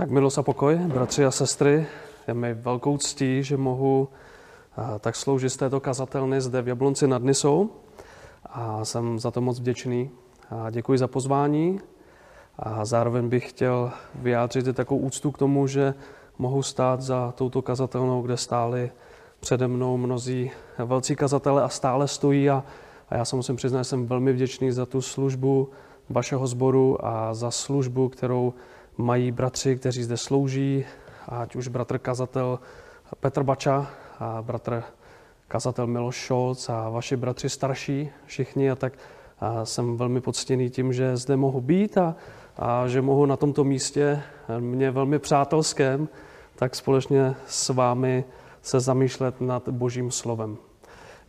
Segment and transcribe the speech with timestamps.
[0.00, 1.86] Tak milost a pokoj, bratři a sestry,
[2.28, 4.08] je mi velkou ctí, že mohu
[5.00, 7.70] tak sloužit z této kazatelny zde v Jablonci nad Nisou.
[8.44, 10.10] A jsem za to moc vděčný.
[10.50, 11.80] A děkuji za pozvání.
[12.58, 15.94] A zároveň bych chtěl vyjádřit i takovou úctu k tomu, že
[16.38, 18.90] mohu stát za touto kazatelnou, kde stáli
[19.40, 22.50] přede mnou mnozí velcí kazatele a stále stojí.
[22.50, 22.64] A,
[23.08, 25.68] a já se musím přiznat, že jsem velmi vděčný za tu službu
[26.10, 28.54] vašeho sboru a za službu, kterou
[29.00, 30.84] mají bratři, kteří zde slouží,
[31.28, 32.58] ať už bratr kazatel
[33.20, 34.82] Petr Bača a bratr
[35.48, 38.92] kazatel Miloš Šolc a vaši bratři starší, všichni, a tak
[39.40, 42.14] a jsem velmi poctěný tím, že zde mohu být a,
[42.58, 44.22] a že mohu na tomto místě,
[44.58, 46.08] mě velmi přátelském,
[46.56, 48.24] tak společně s vámi
[48.62, 50.56] se zamýšlet nad Božím slovem.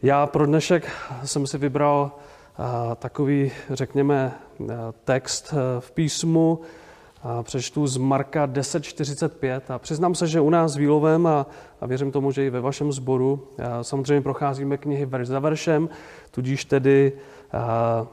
[0.04, 0.92] Já pro dnešek
[1.24, 2.12] jsem si vybral
[2.96, 4.34] takový, řekněme,
[5.04, 6.60] text v písmu,
[7.24, 11.46] a přečtu z Marka 10.45 a přiznám se, že u nás v Výlovém a,
[11.82, 13.48] a věřím tomu, že i ve vašem sboru
[13.82, 15.90] samozřejmě procházíme knihy verš za veršem,
[16.32, 17.14] tudíž tedy
[17.54, 18.08] a,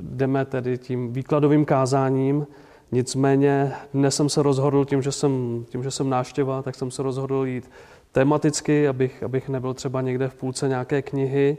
[0.00, 2.46] jdeme tedy tím výkladovým kázáním.
[2.92, 7.02] Nicméně dnes jsem se rozhodl, tím, že jsem, tím, že jsem náštěva, tak jsem se
[7.02, 7.70] rozhodl jít
[8.12, 11.56] tematicky, abych, abych nebyl třeba někde v půlce nějaké knihy,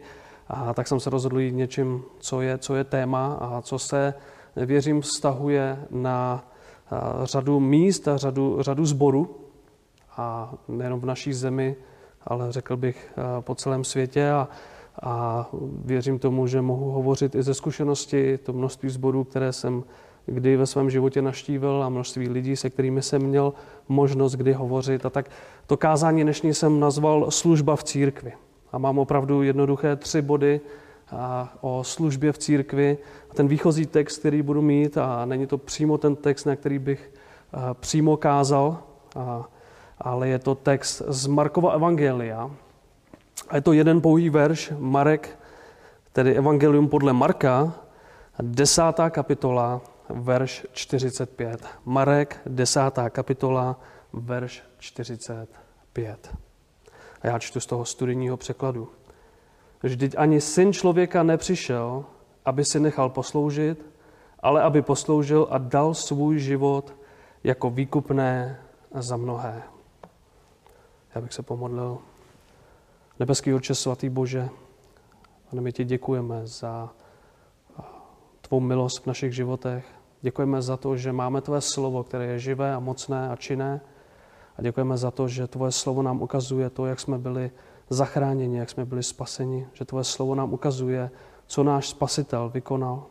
[0.47, 4.13] a tak jsem se rozhodl jít něčím, co je, co je téma a co se
[4.55, 6.43] věřím, vztahuje na
[7.23, 9.29] řadu míst a řadu, řadu zborů,
[10.17, 11.75] a nejenom v naší zemi,
[12.23, 14.47] ale řekl bych po celém světě a,
[15.01, 15.49] a
[15.85, 19.83] věřím tomu, že mohu hovořit i ze zkušenosti, to množství zborů, které jsem
[20.25, 23.53] kdy ve svém životě naštívil a množství lidí, se kterými jsem měl
[23.87, 25.05] možnost kdy hovořit.
[25.05, 25.29] A tak
[25.67, 28.33] to kázání dnešní jsem nazval služba v církvi.
[28.71, 30.61] A mám opravdu jednoduché tři body,
[31.61, 32.97] o službě v církvi.
[33.31, 36.79] A ten výchozí text, který budu mít, a není to přímo ten text, na který
[36.79, 37.11] bych
[37.73, 38.77] přímo kázal,
[39.15, 39.49] a,
[39.99, 42.51] ale je to text z Markova Evangelia.
[43.49, 45.39] A je to jeden pouhý verš, Marek,
[46.13, 47.73] tedy Evangelium podle Marka,
[48.41, 51.65] desátá kapitola, verš 45.
[51.85, 53.79] Marek, desátá kapitola,
[54.13, 56.35] verš 45.
[57.21, 58.89] A já čtu z toho studijního překladu.
[59.83, 62.05] Vždyť ani syn člověka nepřišel,
[62.45, 63.85] aby si nechal posloužit,
[64.39, 66.93] ale aby posloužil a dal svůj život
[67.43, 68.59] jako výkupné
[68.93, 69.63] za mnohé.
[71.15, 71.97] Já bych se pomodlil.
[73.19, 74.49] Nebeský Otče, svatý Bože,
[75.51, 76.89] a my ti děkujeme za
[78.41, 79.85] tvou milost v našich životech.
[80.21, 83.81] Děkujeme za to, že máme tvé slovo, které je živé a mocné a činné.
[84.57, 87.51] A děkujeme za to, že tvoje slovo nám ukazuje to, jak jsme byli
[87.91, 91.11] zachráněni, jak jsme byli spaseni, že tvoje slovo nám ukazuje,
[91.47, 93.03] co náš spasitel vykonal.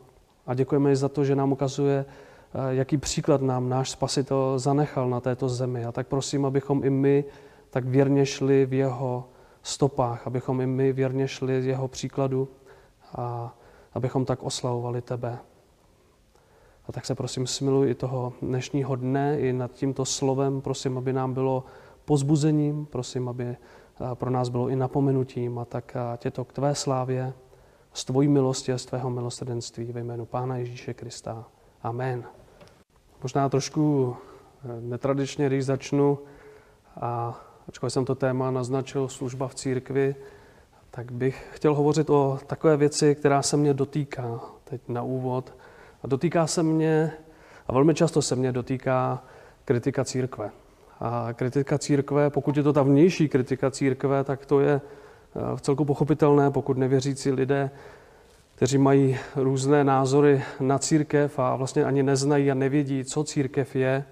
[0.47, 5.11] A děkujeme i za to, že nám ukazuje, eh, jaký příklad nám náš spasitel zanechal
[5.11, 5.85] na této zemi.
[5.85, 7.25] A tak prosím, abychom i my
[7.71, 9.25] tak věrně šli v jeho
[9.63, 12.49] stopách, abychom i my věrně šli z jeho příkladu
[13.15, 13.55] a
[13.93, 15.39] abychom tak oslavovali tebe.
[16.89, 20.61] A tak se prosím smiluj i toho dnešního dne, i nad tímto slovem.
[20.61, 21.65] Prosím, aby nám bylo
[22.05, 23.57] pozbuzením, prosím, aby
[24.15, 27.33] pro nás bylo i napomenutím a tak tě to k tvé slávě,
[27.93, 31.45] z tvojí milosti a z tvého milosrdenství ve jménu Pána Ježíše Krista.
[31.83, 32.25] Amen.
[33.23, 34.17] Možná trošku
[34.65, 36.19] eh, netradičně, když začnu,
[37.01, 40.17] a ačkoliv jsem to téma naznačil, služba v církvi,
[40.91, 45.55] tak bych chtěl hovořit o takové věci, která se mě dotýká teď na úvod.
[46.03, 47.13] A dotýká se mě,
[47.67, 49.25] a velmi často se mě dotýká
[49.65, 50.51] kritika církve.
[51.01, 55.61] A kritika církve, pokud je to ta vnější kritika církve, tak to je eh, v
[55.61, 57.71] celku pochopitelné, pokud nevěřící lidé,
[58.55, 64.05] kteří mají různé názory na církev a vlastně ani neznají a nevědí, co církev je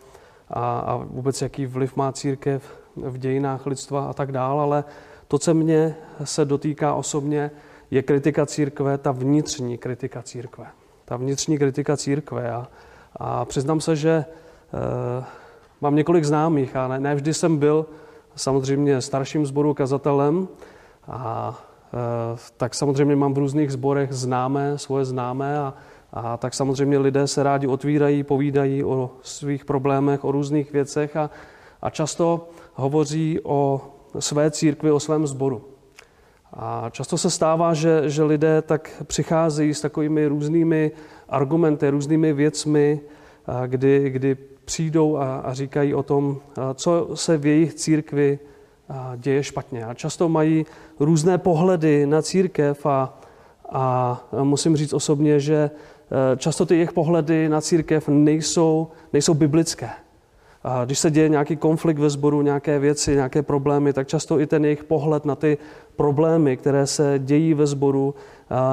[0.50, 4.84] a, a vůbec jaký vliv má církev v dějinách lidstva a tak dále, ale
[5.28, 7.50] to, co mě se dotýká osobně,
[7.90, 10.66] je kritika církve, ta vnitřní kritika církve.
[11.04, 12.50] Ta vnitřní kritika církve.
[12.52, 12.68] A,
[13.16, 14.24] a přiznám se, že e,
[15.80, 17.86] Mám několik známých a ne, ne vždy jsem byl
[18.36, 20.48] samozřejmě starším sboru kazatelem
[21.08, 21.58] a
[21.94, 25.74] e, tak samozřejmě mám v různých sborech známé, svoje známé a,
[26.12, 31.30] a tak samozřejmě lidé se rádi otvírají, povídají o svých problémech, o různých věcech a,
[31.82, 33.82] a často hovoří o
[34.18, 35.64] své církvi, o svém sboru.
[36.52, 40.90] A často se stává, že, že lidé tak přicházejí s takovými různými
[41.28, 43.00] argumenty, různými věcmi,
[43.66, 44.36] kdy, kdy
[44.68, 46.36] přijdou a, a říkají o tom,
[46.74, 48.38] co se v jejich církvi
[49.16, 49.84] děje špatně.
[49.84, 50.66] A často mají
[51.00, 53.20] různé pohledy na církev a,
[53.72, 59.90] a musím říct osobně, že e, často ty jejich pohledy na církev nejsou, nejsou biblické.
[60.64, 64.46] a když se děje nějaký konflikt ve sboru, nějaké věci, nějaké problémy, tak často i
[64.46, 65.58] ten jejich pohled na ty
[65.96, 68.14] problémy, které se dějí ve sboru,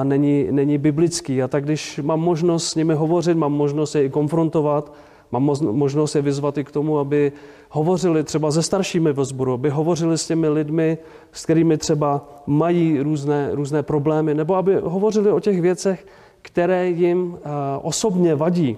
[0.02, 1.42] není, není biblický.
[1.42, 4.92] A tak když mám možnost s nimi hovořit, mám možnost je i konfrontovat,
[5.30, 7.32] mám možnost je vyzvat i k tomu, aby
[7.70, 10.98] hovořili třeba se staršími ve sboru, aby hovořili s těmi lidmi,
[11.32, 16.06] s kterými třeba mají různé, různé problémy, nebo aby hovořili o těch věcech,
[16.42, 17.38] které jim
[17.82, 18.76] osobně vadí.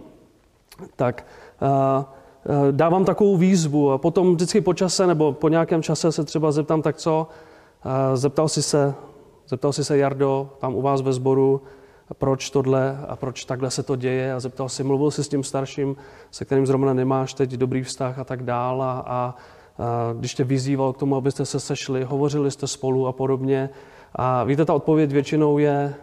[0.96, 1.26] Tak
[2.70, 6.82] dávám takovou výzvu a potom vždycky po čase nebo po nějakém čase se třeba zeptám,
[6.82, 7.26] tak co,
[8.14, 8.94] zeptal si se,
[9.48, 11.60] zeptal si se Jardo tam u vás ve sboru,
[12.14, 15.44] proč tohle a proč takhle se to děje a zeptal si, mluvil si s tím
[15.44, 15.96] starším,
[16.30, 19.34] se kterým zrovna nemáš teď dobrý vztah a tak dál a, a, a
[20.18, 23.70] když tě vyzýval k tomu, abyste se sešli, hovořili jste spolu a podobně.
[24.14, 25.94] A víte, ta odpověď většinou je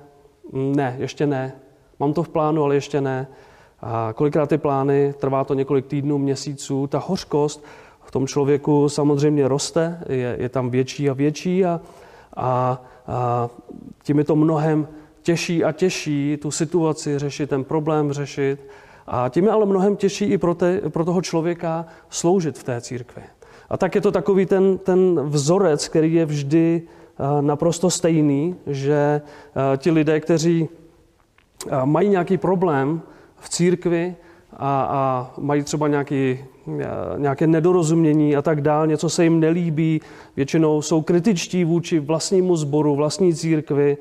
[0.54, 1.54] ne, ještě ne.
[2.00, 3.28] Mám to v plánu, ale ještě ne.
[3.81, 7.66] A kolikrát ty plány, trvá to několik týdnů, měsíců, ta hořkost
[8.06, 11.81] v tom člověku samozřejmě roste, je, je tam větší a větší a,
[12.38, 13.50] a, a
[14.04, 14.88] tím je to mnohem
[15.25, 18.60] těžší a těžší tu situaci řešit, ten problém řešit.
[19.07, 22.81] A tím je ale mnohem těžší i pro, te, pro toho člověka sloužit v té
[22.81, 23.22] církvi.
[23.69, 29.22] A tak je to takový ten, ten vzorec, který je vždy eh, naprosto stejný, že
[29.22, 33.01] eh, ti lidé, kteří eh, mají nějaký problém
[33.38, 34.16] v církvi
[34.54, 36.39] a, a mají třeba nějaký,
[37.18, 40.01] nějaké nedorozumění a tak dál, něco se jim nelíbí,
[40.36, 43.98] většinou jsou kritičtí vůči vlastnímu sboru, vlastní církvi,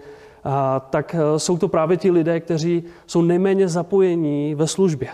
[0.91, 5.09] tak e, jsou to právě ti lidé, kteří jsou nejméně zapojení ve službě.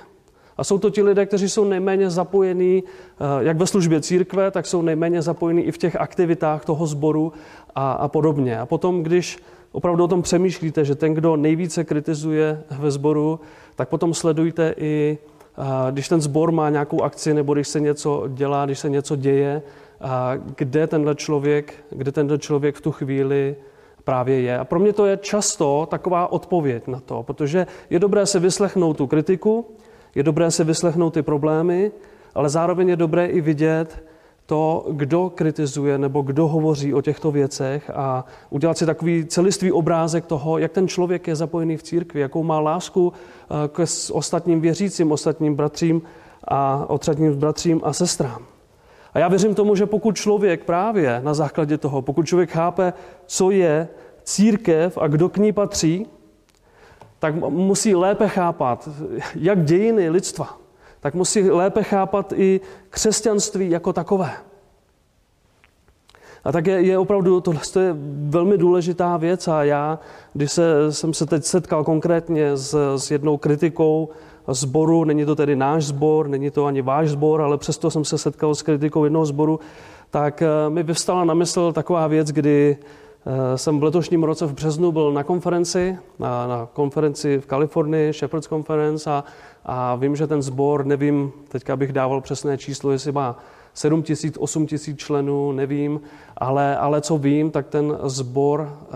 [0.57, 4.67] A jsou to ti lidé, kteří jsou nejméně zapojení e, jak ve službě církve, tak
[4.67, 7.33] jsou nejméně zapojení i v těch aktivitách toho sboru
[7.75, 8.61] a, a podobně.
[8.61, 9.39] A potom, když
[9.73, 13.41] opravdu o tom přemýšlíte, že ten, kdo nejvíce kritizuje ve sboru,
[13.77, 15.19] tak potom sledujte i,
[15.59, 19.17] e, když ten sbor má nějakou akci nebo když se něco dělá, když se něco
[19.17, 19.63] děje,
[20.57, 23.57] kde tenhle člověk, kde tenhle člověk v tu chvíli
[24.05, 24.59] právě je.
[24.59, 28.97] A pro mě to je často taková odpověď na to, protože je dobré si vyslechnout
[28.97, 29.67] tu kritiku,
[30.15, 31.93] je dobré si vyslechnout ty problémy,
[32.35, 34.05] ale zároveň je dobré i vidět
[34.47, 40.27] to, kdo kritizuje nebo kdo hovoří o těchto věcech a udělat si takový celistvý obrázek
[40.27, 45.13] toho, jak ten člověk je zapojený v církvi, jakou má lásku eh, k ostatním věřícím,
[45.13, 46.03] ostatním bratřím
[46.49, 48.43] a ostatním bratřím a sestrám.
[49.15, 52.93] A já věřím tomu, že pokud člověk právě na základě toho, pokud člověk chápe,
[53.27, 53.89] co je
[54.23, 56.07] církev a kdo k ní patří,
[57.19, 58.89] tak musí lépe chápat
[59.35, 60.59] jak dějiny lidstva,
[61.01, 62.61] tak musí lépe chápat i
[62.91, 64.33] křesťanství jako takové.
[66.45, 67.97] A tak je, je opravdu, tohle je
[68.29, 69.99] velmi důležitá věc a já,
[70.33, 74.09] když se, jsem se teď setkal konkrétně s, s jednou kritikou
[74.55, 78.19] zboru, není to tedy náš zbor, není to ani váš zbor, ale přesto jsem se
[78.19, 79.61] setkal s kritikou jednoho zboru,
[80.11, 82.77] tak eh, mi vyvstala na mysl taková věc, kdy
[83.27, 88.13] eh, jsem v letošním roce v březnu byl na konferenci, na, na konferenci v Kalifornii,
[88.13, 89.25] Shepherd's Conference a,
[89.65, 93.39] a vím, že ten sbor, nevím, teďka bych dával přesné číslo, jestli má
[93.75, 96.01] 7 tisíc, 8 tisíc členů, nevím,
[96.37, 98.89] ale, ale co vím, tak ten sbor, eh,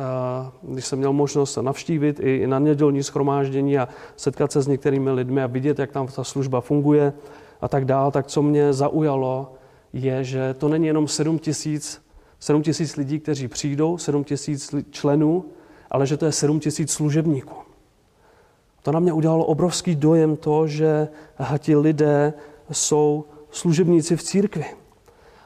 [0.62, 5.42] když jsem měl možnost navštívit i na nedělní schromáždění a setkat se s některými lidmi
[5.42, 7.12] a vidět, jak tam ta služba funguje
[7.60, 9.52] a tak dál, tak co mě zaujalo,
[9.92, 12.04] je, že to není jenom 7 tisíc
[12.44, 15.44] 7 tisíc lidí, kteří přijdou, 7 tisíc členů,
[15.90, 17.54] ale že to je 7 tisíc služebníků.
[18.82, 21.08] To na mě udělalo obrovský dojem to, že
[21.58, 22.32] ti lidé
[22.70, 24.64] jsou služebníci v církvi.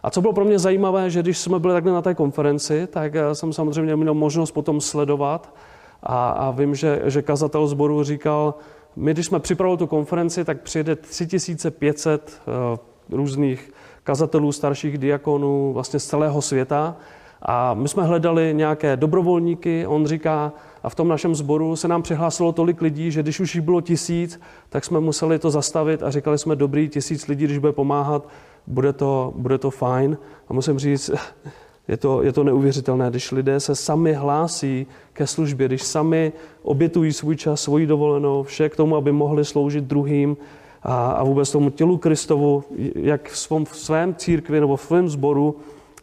[0.03, 3.15] A co bylo pro mě zajímavé, že když jsme byli takhle na té konferenci, tak
[3.15, 5.55] eh, jsem samozřejmě měl možnost potom sledovat
[6.03, 8.55] a, a vím, že, že kazatel zboru říkal,
[8.97, 13.73] my když jsme připravili tu konferenci, tak přijede 3500 uh, eh, různých
[14.05, 16.97] kazatelů, starších diakonů vlastně z celého světa
[17.43, 20.53] a my jsme hledali nějaké dobrovolníky, on říká,
[20.83, 23.81] a v tom našem sboru se nám přihlásilo tolik lidí, že když už jich bylo
[23.81, 28.29] tisíc, tak jsme museli to zastavit a říkali jsme, dobrý, tisíc lidí, když bude pomáhat,
[28.67, 30.19] bude to, bude to fajn.
[30.49, 31.11] A musím říct,
[31.89, 37.13] je to, je to neuvěřitelné, když lidé se sami hlásí ke službě, když sami obětují
[37.13, 40.37] svůj čas, svoji dovolenou, vše k tomu, aby mohli sloužit druhým
[40.83, 42.65] a, a vůbec tomu tělu Kristovu,
[42.95, 45.57] jak v svém, v svém církvi nebo v svém sboru,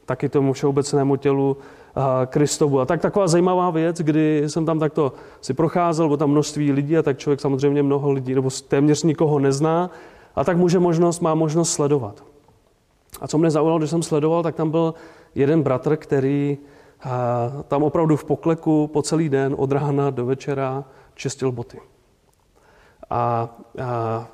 [0.06, 1.58] tak i tomu všeobecnému tělu
[2.26, 2.80] Kristovu.
[2.80, 6.98] A tak taková zajímavá věc, kdy jsem tam takto si procházel, bylo tam množství lidí
[6.98, 9.90] a tak člověk samozřejmě mnoho lidí, nebo téměř nikoho nezná,
[10.36, 12.24] a tak může možnost, má možnost sledovat.
[13.22, 14.94] A co mě zaujalo, když jsem sledoval, tak tam byl
[15.36, 16.58] jeden bratr, který
[17.68, 20.84] tam opravdu v pokleku po celý den od rána do večera
[21.14, 21.80] čistil boty.
[23.10, 23.50] A,
[23.84, 24.28] a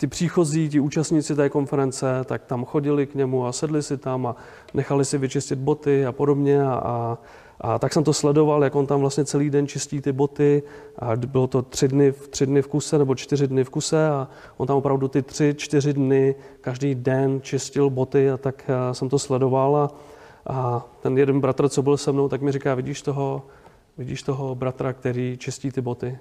[0.00, 4.26] ty příchozí, ti účastníci té konference, tak tam chodili k němu a sedli si tam
[4.26, 4.36] a
[4.74, 6.62] nechali si vyčistit boty a podobně.
[6.62, 7.18] A, a,
[7.60, 10.62] a tak jsem to sledoval, jak on tam vlastně celý den čistí ty boty.
[10.98, 14.28] A bylo to tři dny, tři dny v kuse nebo čtyři dny v kuse a
[14.56, 19.08] on tam opravdu ty tři, čtyři dny každý den čistil boty a tak eh, jsem
[19.08, 19.76] to sledoval.
[19.76, 19.90] A,
[20.46, 23.42] a ten jeden bratr, co byl se mnou, tak mi říká, vidíš toho,
[23.98, 26.18] vidíš toho bratra, který čistí ty boty?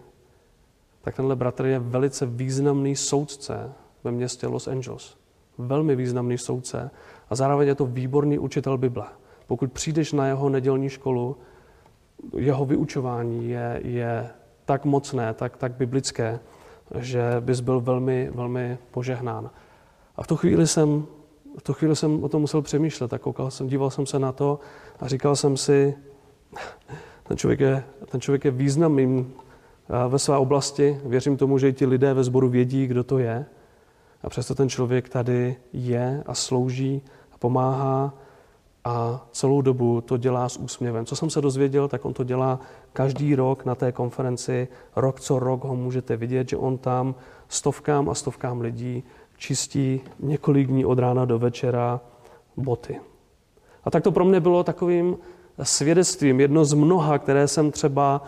[1.01, 3.71] Tak tenhle bratr je velice významný soudce
[4.03, 5.17] ve městě Los Angeles.
[5.57, 6.91] Velmi významný soudce
[7.29, 9.05] a zároveň je to výborný učitel Bible.
[9.47, 11.37] Pokud přijdeš na jeho nedělní školu,
[12.37, 14.29] jeho vyučování je, je
[14.65, 16.39] tak mocné, tak, tak biblické,
[16.99, 19.49] že bys byl velmi, velmi požehnán.
[20.15, 21.05] A v tu chvíli jsem,
[21.57, 24.31] v tu chvíli jsem o tom musel přemýšlet a koukal jsem, díval jsem se na
[24.31, 24.59] to
[24.99, 25.95] a říkal jsem si,
[27.23, 29.33] ten člověk je, ten člověk je významným
[30.07, 31.01] ve své oblasti.
[31.03, 33.45] Věřím tomu, že i ti lidé ve sboru vědí, kdo to je.
[34.23, 38.13] A přesto ten člověk tady je a slouží a pomáhá
[38.85, 41.05] a celou dobu to dělá s úsměvem.
[41.05, 42.59] Co jsem se dozvěděl, tak on to dělá
[42.93, 44.67] každý rok na té konferenci.
[44.95, 47.15] Rok co rok ho můžete vidět, že on tam
[47.47, 49.03] stovkám a stovkám lidí
[49.37, 52.01] čistí několik dní od rána do večera
[52.57, 52.99] boty.
[53.83, 55.17] A tak to pro mě bylo takovým
[55.63, 58.21] svědectvím, jedno z mnoha, které jsem třeba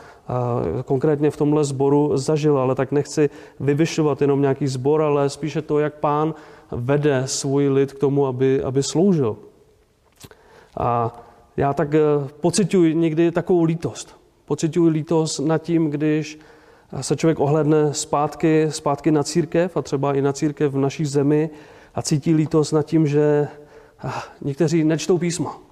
[0.85, 5.79] konkrétně v tomhle sboru zažil, ale tak nechci vyvyšovat jenom nějaký sbor, ale spíše to,
[5.79, 6.33] jak pán
[6.71, 9.38] vede svůj lid k tomu, aby, aby sloužil.
[10.77, 11.19] A
[11.57, 12.00] já tak e,
[12.41, 14.15] pocituji někdy takovou lítost.
[14.45, 16.39] Pocituji lítost nad tím, když
[17.01, 21.50] se člověk ohledne zpátky, zpátky na církev a třeba i na církev v naší zemi
[21.95, 23.47] a cítí lítost nad tím, že
[24.41, 25.71] někteří nečtou písmo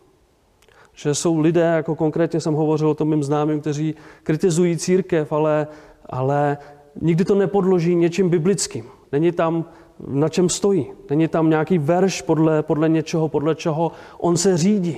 [1.01, 5.67] že jsou lidé, jako konkrétně jsem hovořil o tom mým známým, kteří kritizují církev, ale,
[6.05, 6.57] ale
[7.01, 8.85] nikdy to nepodloží něčím biblickým.
[9.11, 9.65] Není tam,
[10.07, 10.87] na čem stojí.
[11.09, 14.97] Není tam nějaký verš podle, podle něčeho, podle čeho on se řídí.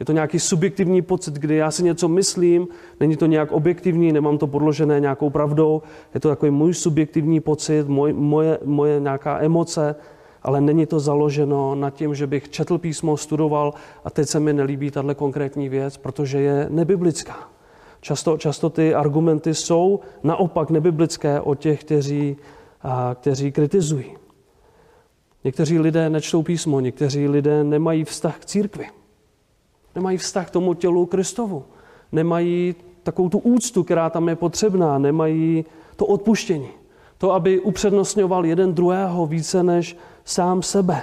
[0.00, 2.68] Je to nějaký subjektivní pocit, kdy já si něco myslím,
[3.00, 5.82] není to nějak objektivní, nemám to podložené nějakou pravdou,
[6.14, 9.94] je to takový můj subjektivní pocit, moj, moje, moje nějaká emoce,
[10.44, 13.74] ale není to založeno na tím, že bych četl písmo, studoval
[14.04, 17.48] a teď se mi nelíbí tahle konkrétní věc, protože je nebiblická.
[18.00, 22.36] Často, často ty argumenty jsou naopak nebiblické o těch, kteří,
[22.82, 24.16] a, kteří kritizují.
[25.44, 28.86] Někteří lidé nečtou písmo, někteří lidé nemají vztah k církvi.
[29.94, 31.64] Nemají vztah k tomu tělu Kristovu.
[32.12, 34.98] Nemají takovou tu úctu, která tam je potřebná.
[34.98, 35.64] Nemají
[35.96, 36.68] to odpuštění.
[37.18, 41.02] To, aby upřednostňoval jeden druhého více než sám sebe.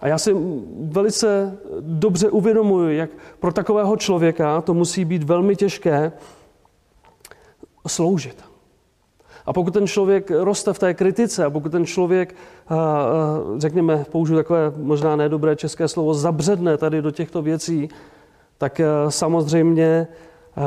[0.00, 0.36] A já si
[0.80, 6.12] velice dobře uvědomuji, jak pro takového člověka to musí být velmi těžké
[7.86, 8.44] sloužit.
[9.46, 12.34] A pokud ten člověk roste v té kritice, a pokud ten člověk,
[13.58, 17.88] řekněme, použiju takové možná nedobré české slovo, zabředne tady do těchto věcí,
[18.58, 20.06] tak samozřejmě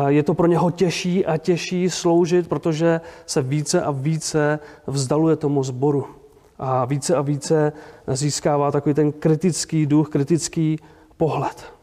[0.07, 5.63] je to pro něho těžší a těžší sloužit, protože se více a více vzdaluje tomu
[5.63, 6.05] zboru
[6.60, 7.74] a více a více
[8.07, 10.79] získává takový ten kritický duch, kritický
[11.17, 11.74] pohled.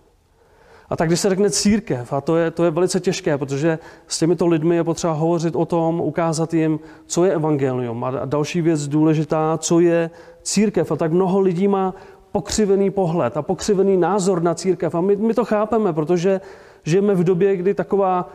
[0.90, 4.18] A tak když se řekne církev, a to je, to je velice těžké, protože s
[4.18, 8.04] těmito lidmi je potřeba hovořit o tom, ukázat jim, co je evangelium.
[8.04, 10.10] A další věc důležitá, co je
[10.42, 10.92] církev.
[10.92, 11.94] A tak mnoho lidí má
[12.32, 14.94] pokřivený pohled a pokřivený názor na církev.
[14.94, 16.40] A my, my to chápeme, protože
[16.84, 18.30] žijeme v době, kdy taková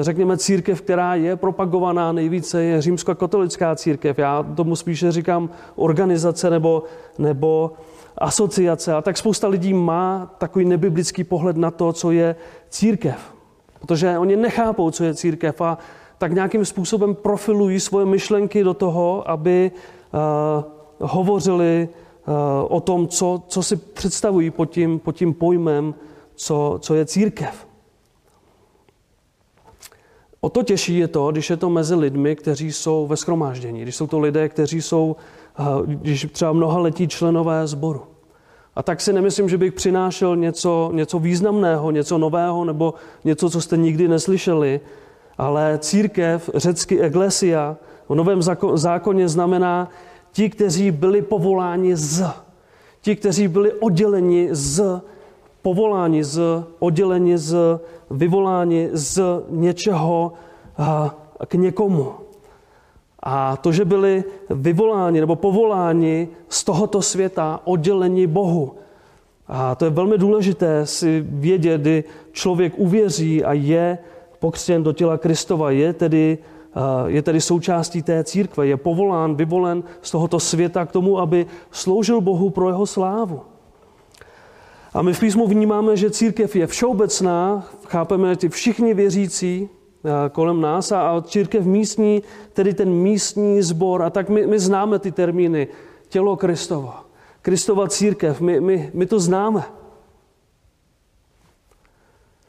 [0.00, 4.18] řekněme, církev, která je propagovaná nejvíce, je římskokatolická církev.
[4.18, 6.82] Já tomu spíše říkám organizace nebo,
[7.18, 7.72] nebo
[8.18, 8.94] asociace.
[8.94, 12.36] A tak spousta lidí má takový nebiblický pohled na to, co je
[12.68, 13.34] církev.
[13.80, 15.78] Protože oni nechápou, co je církev a
[16.18, 22.34] tak nějakým způsobem profilují svoje myšlenky do toho, aby uh, hovořili uh,
[22.68, 25.94] o tom, co, co si představují pod tím, pod tím pojmem,
[26.34, 27.67] co, co je církev.
[30.40, 33.96] O to těžší je to, když je to mezi lidmi, kteří jsou ve schromáždění, když
[33.96, 35.16] jsou to lidé, kteří jsou,
[35.58, 38.02] eh, když třeba mnoha letí členové sboru.
[38.76, 43.60] A tak si nemyslím, že bych přinášel něco, něco významného, něco nového nebo něco, co
[43.60, 44.80] jste nikdy neslyšeli,
[45.38, 47.76] ale církev, řecky eglesia,
[48.08, 48.40] v novém
[48.74, 49.88] zákoně znamená
[50.32, 52.26] ti, kteří byli povoláni z,
[53.00, 55.00] ti, kteří byli odděleni z
[55.68, 59.20] povoláni, z odděleni, z vyvoláni z
[59.52, 60.32] něčeho
[61.48, 62.24] k někomu.
[63.20, 68.80] A to, že byli vyvoláni nebo povoláni z tohoto světa, oddělení Bohu.
[69.48, 73.98] A to je velmi důležité si vědět, kdy člověk uvěří a je
[74.40, 76.38] pokřtěn do těla Kristova, je tedy
[77.06, 82.20] je tedy součástí té církve, je povolán, vyvolen z tohoto světa k tomu, aby sloužil
[82.20, 83.57] Bohu pro jeho slávu.
[84.94, 89.68] A my v písmu vnímáme, že církev je všeobecná, chápeme ty všichni věřící
[90.32, 94.02] kolem nás a církev místní, tedy ten místní sbor.
[94.02, 95.68] A tak my, my známe ty termíny
[96.08, 97.04] tělo Kristova,
[97.42, 99.64] Kristova církev, my, my, my to známe.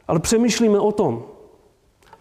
[0.08, 1.24] Ale přemýšlíme o tom.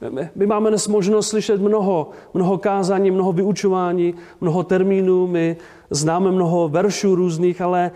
[0.10, 5.58] My, my máme dnes možnost slyšet mnoho, mnoho kázání, mnoho vyučování, mnoho termínů, my
[5.90, 7.92] známe mnoho veršů různých, ale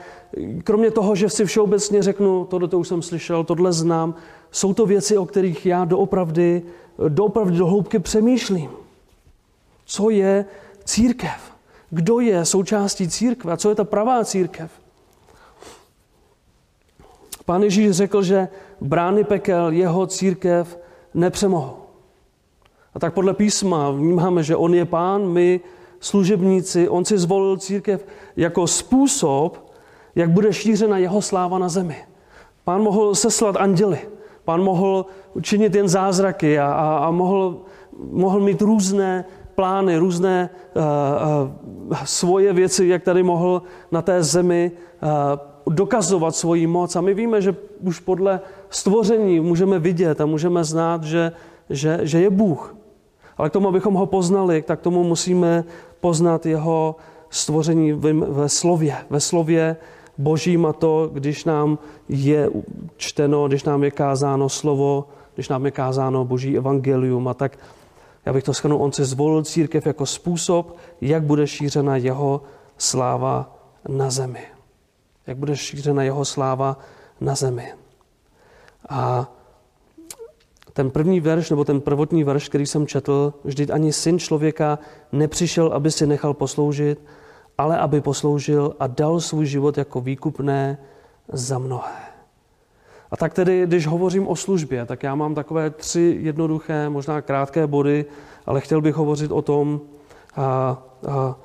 [0.64, 4.16] kromě toho, že si všeobecně řeknu, tohle to už jsem slyšel, tohle znám,
[4.52, 6.62] jsou to věci, o kterých já doopravdy,
[7.08, 8.70] doopravdy do hloubky přemýšlím.
[9.86, 10.46] Co je
[10.86, 11.54] církev?
[11.90, 13.54] Kdo je součástí církve?
[13.54, 14.72] A co je ta pravá církev?
[17.46, 18.48] Pán Ježíš řekl, že
[18.82, 20.80] brány pekel jeho církev
[21.14, 21.78] nepřemohou.
[22.94, 25.62] A tak podle písma vnímáme, že on je pán, my
[26.04, 28.06] služebníci, on si zvolil církev
[28.36, 29.72] jako způsob,
[30.16, 31.96] jak bude šířena jeho sláva na zemi.
[32.64, 34.00] Pán mohl seslat anděly,
[34.46, 37.62] pán mohl učinit jen zázraky a, a, a mohl,
[38.12, 40.84] mohl mít různé plány, různé uh,
[41.90, 44.72] uh, svoje věci, jak tady mohl na té zemi
[45.04, 46.96] uh, dokazovat svoji moc.
[46.96, 51.32] A my víme, že už podle stvoření můžeme vidět a můžeme znát, že,
[51.70, 52.76] že, že je Bůh.
[53.38, 55.64] Ale k tomu, abychom ho poznali, tak tomu musíme
[56.04, 56.96] poznat jeho
[57.30, 57.94] stvoření
[58.28, 58.98] ve slově.
[59.10, 59.76] Ve slově
[60.18, 61.80] božím a to, když nám
[62.10, 62.50] je
[62.98, 67.58] čteno, když nám je kázáno slovo, když nám je kázáno boží evangelium a tak
[68.26, 72.42] já bych to schrnul, on si zvolil církev jako způsob, jak bude šířena jeho
[72.78, 73.56] sláva
[73.88, 74.44] na zemi.
[75.28, 76.78] Jak bude šířena jeho sláva
[77.22, 77.74] na zemi.
[78.90, 79.32] A
[80.74, 84.80] ten první verš, nebo ten prvotní verš, který jsem četl, vždyť ani syn člověka
[85.12, 87.02] nepřišel, aby si nechal posloužit,
[87.58, 90.78] ale aby posloužil a dal svůj život jako výkupné
[91.34, 92.14] za mnohé.
[93.12, 97.68] A tak tedy, když hovořím o službě, tak já mám takové tři jednoduché, možná krátké
[97.68, 98.06] body,
[98.46, 99.82] ale chtěl bych hovořit o tom,
[100.36, 100.44] a,
[101.08, 101.36] a,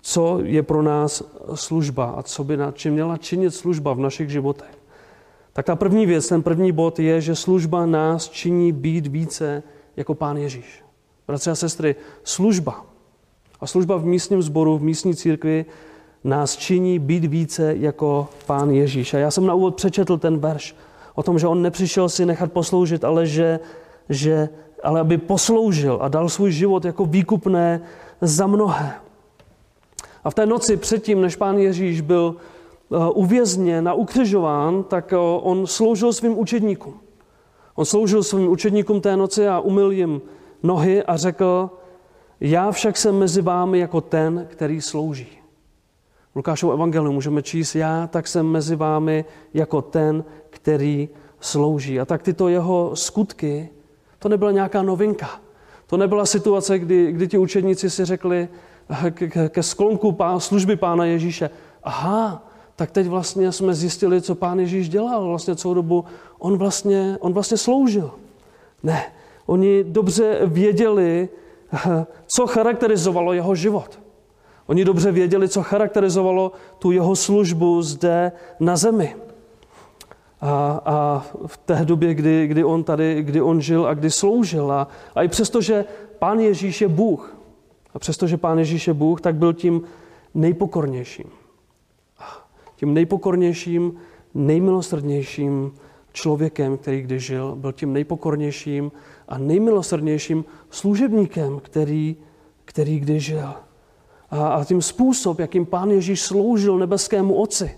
[0.00, 1.22] co je pro nás
[1.54, 4.79] služba a co by na čím měla činit služba v našich životech.
[5.52, 9.62] Tak ta první věc, ten první bod je, že služba nás činí být více
[9.96, 10.84] jako Pán Ježíš.
[11.26, 12.86] Bratři a sestry, služba
[13.60, 15.64] a služba v místním sboru, v místní církvi
[16.24, 19.14] nás činí být více jako Pán Ježíš.
[19.14, 20.76] A já jsem na úvod přečetl ten verš
[21.14, 23.60] o tom, že on nepřišel si nechat posloužit, ale že,
[24.08, 24.48] že
[24.82, 27.80] ale aby posloužil a dal svůj život jako výkupné
[28.20, 28.94] za mnohé.
[30.24, 32.36] A v té noci předtím, než pán Ježíš byl
[32.98, 37.00] uvězněn a ukřižován, tak eh, on sloužil svým učedníkům.
[37.74, 40.22] On sloužil svým učedníkům té noci a umyl jim
[40.62, 41.70] nohy a řekl,
[42.40, 45.28] já však jsem mezi vámi jako ten, který slouží.
[46.32, 49.24] V Lukášovu evangeliu můžeme číst, já tak jsem mezi vámi
[49.54, 51.08] jako ten, který
[51.40, 52.00] slouží.
[52.00, 53.68] A tak tyto jeho skutky,
[54.18, 55.30] to nebyla nějaká novinka.
[55.86, 58.48] To nebyla situace, kdy, kdy ti učedníci si řekli
[59.10, 61.50] ke, ke sklonku služby Pána Ježíše,
[61.82, 62.49] aha,
[62.80, 65.28] tak teď vlastně jsme zjistili, co Pán Ježíš dělal.
[65.28, 66.04] Vlastně celou dobu
[66.38, 68.10] on vlastně, on vlastně sloužil.
[68.82, 69.04] Ne,
[69.46, 71.28] oni dobře věděli,
[72.26, 74.00] co charakterizovalo jeho život.
[74.66, 79.16] Oni dobře věděli, co charakterizovalo tu jeho službu zde na zemi.
[80.40, 84.72] A, a v té době, kdy, kdy, on tady, kdy on žil a kdy sloužil.
[84.72, 85.84] A, a i přesto, že
[86.18, 87.36] pán Ježíš je Bůh,
[87.94, 89.82] a přesto, že pán Ježíš je Bůh, tak byl tím
[90.34, 91.39] nejpokornějším.
[92.80, 93.96] Tím nejpokornějším,
[94.34, 95.72] nejmilosrdnějším
[96.12, 98.92] člověkem, který kdy žil, byl tím nejpokornějším
[99.28, 102.16] a nejmilosrdnějším služebníkem, který,
[102.64, 103.52] který kdy žil.
[104.30, 107.70] A, a tím způsob, jakým pán Ježíš sloužil nebeskému Otci,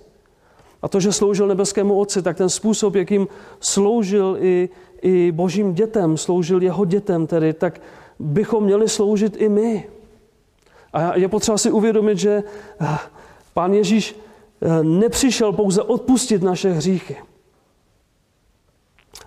[0.83, 3.29] a to, že sloužil nebeskému Otci, tak ten způsob, jakým
[3.61, 4.69] sloužil i,
[5.03, 7.81] i božím dětem, sloužil jeho dětem tedy, tak
[8.19, 9.89] bychom měli sloužit i my.
[10.93, 12.43] A je potřeba si uvědomit, že
[12.81, 12.99] eh,
[13.55, 14.22] pán Ježíš
[14.83, 17.17] nepřišel pouze odpustit naše hříchy,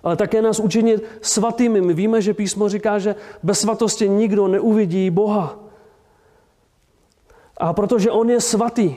[0.02, 1.80] ale také nás učinit svatými.
[1.80, 5.58] My víme, že písmo říká, že bez svatosti nikdo neuvidí Boha.
[7.56, 8.96] A protože On je svatý,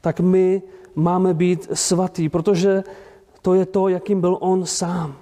[0.00, 0.62] tak my
[0.94, 2.84] máme být svatý, protože
[3.42, 5.16] to je to, jakým byl on sám.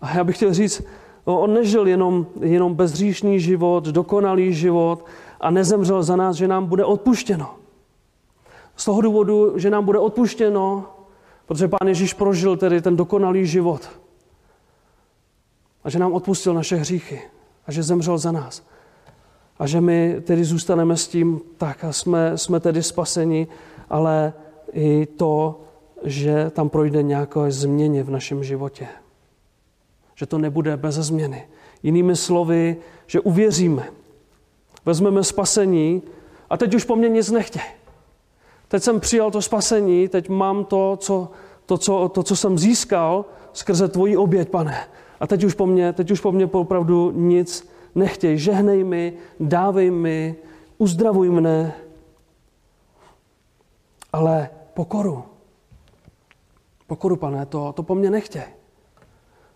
[0.00, 0.82] A já bych chtěl říct,
[1.24, 5.04] on nežil jenom, jenom bezříšný život, dokonalý život
[5.40, 7.65] a nezemřel za nás, že nám bude odpuštěno.
[8.76, 10.84] Z toho důvodu, že nám bude odpuštěno,
[11.46, 13.90] protože Pán Ježíš prožil tedy ten dokonalý život.
[15.84, 17.22] A že nám odpustil naše hříchy.
[17.66, 18.62] a že zemřel za nás.
[19.58, 23.46] A že my tedy zůstaneme s tím, tak a jsme, jsme tedy spaseni,
[23.90, 24.32] ale
[24.72, 25.60] i to,
[26.04, 28.88] že tam projde nějaké změně v našem životě.
[30.14, 31.48] Že to nebude bez změny.
[31.82, 33.88] Jinými slovy, že uvěříme,
[34.84, 36.02] vezmeme spasení
[36.50, 37.60] a teď už po mně nic nechtě.
[38.68, 41.28] Teď jsem přijal to spasení, teď mám to, co,
[41.66, 44.76] to, co, to, co jsem získal skrze tvoji oběť, pane.
[45.20, 48.38] A teď už po mně, teď už po mně opravdu nic nechtěj.
[48.38, 50.36] Žehnej mi, dávej mi,
[50.78, 51.74] uzdravuj mne,
[54.12, 55.24] ale pokoru.
[56.86, 58.42] Pokoru, pane, to, to po mně nechtěj.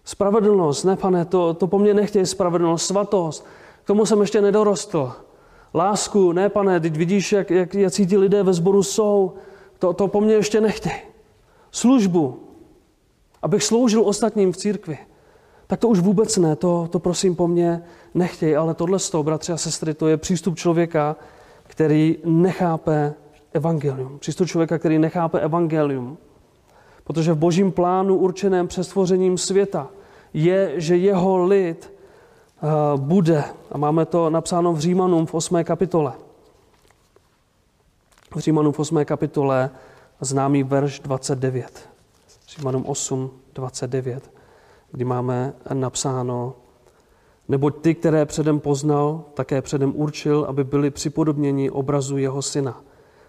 [0.05, 3.46] Spravedlnost, ne, pane, to, to po mně nechtěj spravedlnost, svatost.
[3.85, 5.12] K tomu jsem ještě nedorostl.
[5.75, 9.33] Lásku, ne, pane, teď vidíš, jak, jak, jak ti lidé ve sboru jsou.
[9.79, 10.93] To, to po mně ještě nechtěj.
[11.71, 12.41] Službu,
[13.43, 14.99] abych sloužil ostatním v církvi.
[15.67, 17.83] Tak to už vůbec ne, to, to prosím po mně
[18.15, 21.17] nechtěj, ale tohle z toho, bratři a sestry, to je přístup člověka,
[21.63, 23.15] který nechápe
[23.53, 24.19] evangelium.
[24.19, 26.19] Přístup člověka, který nechápe evangelium.
[27.05, 29.89] Protože v božím plánu určeném přestvořením světa
[30.35, 31.93] je, že jeho lid
[32.96, 35.64] bude, a máme to napsáno v Římanům v 8.
[35.64, 36.12] kapitole.
[38.37, 39.05] V Římanům v 8.
[39.05, 39.70] kapitole
[40.20, 41.88] známý verš 29.
[42.49, 44.31] Římanům 8, 29,
[44.92, 46.55] kdy máme napsáno,
[47.49, 52.81] neboť ty, které předem poznal, také předem určil, aby byli připodobněni obrazu jeho syna,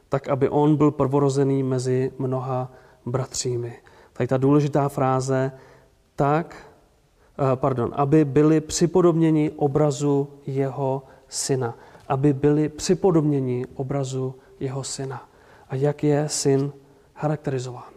[0.09, 2.71] tak aby on byl prvorozený mezi mnoha
[3.05, 3.73] bratřími.
[4.13, 5.51] Tady ta důležitá fráze,
[6.15, 6.70] tak, eh,
[7.55, 11.77] pardon, aby byli připodobněni obrazu jeho syna.
[12.07, 15.29] Aby byli připodobněni obrazu jeho syna.
[15.69, 16.71] A jak je syn
[17.15, 17.91] charakterizován?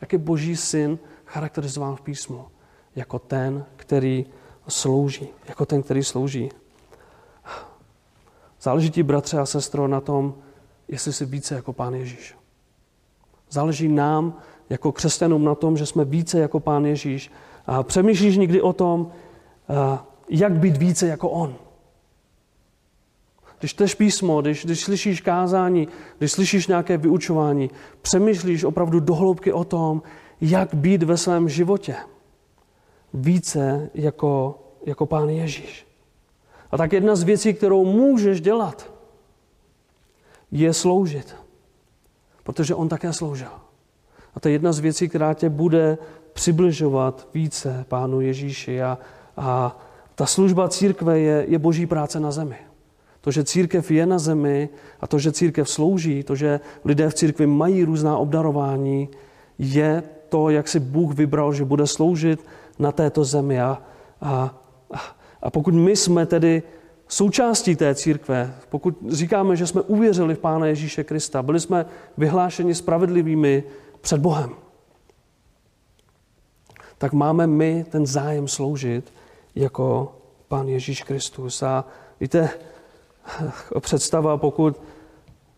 [0.00, 2.44] Jak je boží syn charakterizován v písmu?
[2.96, 4.26] Jako ten, který
[4.68, 5.28] slouží.
[5.48, 6.50] Jako ten, který slouží.
[8.60, 10.34] Záleží ti, bratře a sestro, na tom,
[10.88, 12.36] jestli jsi více jako Pán Ježíš.
[13.50, 14.38] Záleží nám,
[14.70, 17.30] jako křesťanům, na tom, že jsme více jako Pán Ježíš.
[17.66, 19.10] A přemýšlíš někdy o tom,
[20.28, 21.54] jak být více jako On.
[23.58, 27.70] Když čteš písmo, když, když slyšíš kázání, když slyšíš nějaké vyučování,
[28.02, 30.02] přemýšlíš opravdu dohloubky o tom,
[30.40, 31.96] jak být ve svém životě
[33.14, 35.86] více jako, jako Pán Ježíš.
[36.70, 38.92] A tak jedna z věcí, kterou můžeš dělat,
[40.50, 41.36] je sloužit.
[42.42, 43.50] Protože on také sloužil.
[44.34, 45.98] A to je jedna z věcí, která tě bude
[46.32, 48.82] přibližovat více Pánu Ježíši.
[48.82, 48.98] A,
[49.36, 49.80] a
[50.14, 52.56] ta služba církve je, je boží práce na zemi.
[53.20, 54.68] To, že církev je na zemi
[55.00, 59.08] a to, že církev slouží, to, že lidé v církvi mají různá obdarování,
[59.58, 62.44] je to, jak si Bůh vybral, že bude sloužit
[62.78, 63.60] na této zemi.
[63.60, 63.82] A,
[64.20, 64.62] a,
[65.42, 66.62] a pokud my jsme tedy
[67.08, 72.74] součástí té církve, pokud říkáme, že jsme uvěřili v Pána Ježíše Krista, byli jsme vyhlášeni
[72.74, 73.64] spravedlivými
[74.00, 74.50] před Bohem,
[77.02, 79.12] tak máme my ten zájem sloužit
[79.54, 80.12] jako
[80.48, 81.62] Pán Ježíš Kristus.
[81.62, 81.84] A
[82.20, 82.50] víte,
[83.80, 84.80] představa, pokud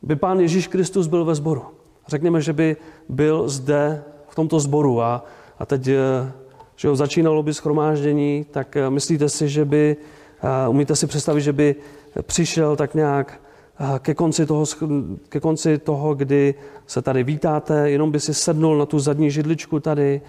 [0.02, 1.62] by Pán Ježíš Kristus byl ve sboru.
[2.08, 2.76] Řekněme, že by
[3.08, 5.24] byl zde v tomto sboru a,
[5.58, 6.32] a teď eh,
[6.76, 9.96] že ho začínalo by schromáždění, tak eh, myslíte si, že by,
[10.68, 11.76] umíte si představit, že by
[12.22, 13.40] přišel tak nějak
[13.98, 14.64] ke konci, toho,
[15.28, 16.54] ke konci toho, kdy
[16.86, 20.20] se tady vítáte, jenom by si sednul na tu zadní židličku tady,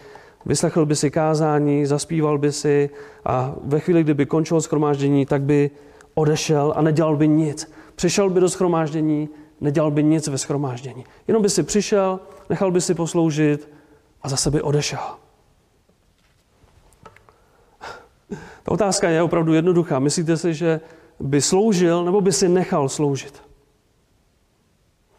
[0.45, 2.89] vyslechl by si kázání, zaspíval by si
[3.25, 5.71] a ve chvíli, kdyby končilo schromáždění, tak by
[6.13, 7.71] odešel a nedělal by nic.
[7.95, 9.29] Přišel by do schromáždění,
[9.61, 11.05] nedělal by nic ve schromáždění.
[11.27, 13.69] Jenom by si přišel, nechal by si posloužit
[14.21, 14.99] a zase by odešel.
[18.63, 19.99] Ta otázka je opravdu jednoduchá.
[19.99, 20.79] Myslíte si, že
[21.19, 23.41] by sloužil nebo by si nechal sloužit?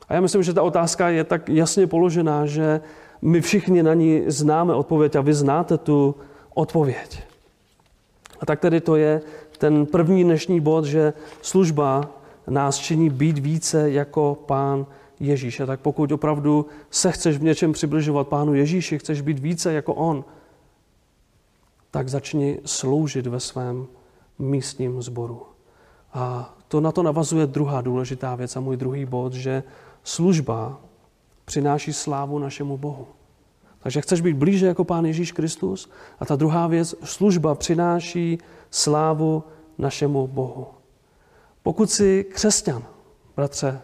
[0.09, 2.81] A já myslím, že ta otázka je tak jasně položená, že
[3.23, 6.15] my všichni na ní známe odpověď a vy znáte tu
[6.55, 7.23] odpověď.
[8.41, 9.23] A tak tedy to je
[9.59, 12.11] ten první dnešní bod, že služba
[12.47, 14.87] nás činí být více jako Pán
[15.21, 15.61] Ježíš.
[15.61, 19.95] A tak pokud opravdu se chceš v něčem přibližovat Pánu Ježíši, chceš být více jako
[19.95, 20.25] On,
[21.91, 23.87] tak začni sloužit ve svém
[24.39, 25.43] místním sboru.
[26.13, 29.63] A to na to navazuje druhá důležitá věc a můj druhý bod, že
[30.05, 30.81] služba
[31.47, 33.07] přináší slávu našemu Bohu.
[33.79, 35.91] Takže chceš být blíže jako Pán Ježíš Kristus?
[36.21, 38.39] A ta druhá věc, služba přináší
[38.71, 39.45] slávu
[39.79, 40.67] našemu Bohu.
[41.63, 42.83] Pokud jsi křesťan,
[43.37, 43.81] bratře,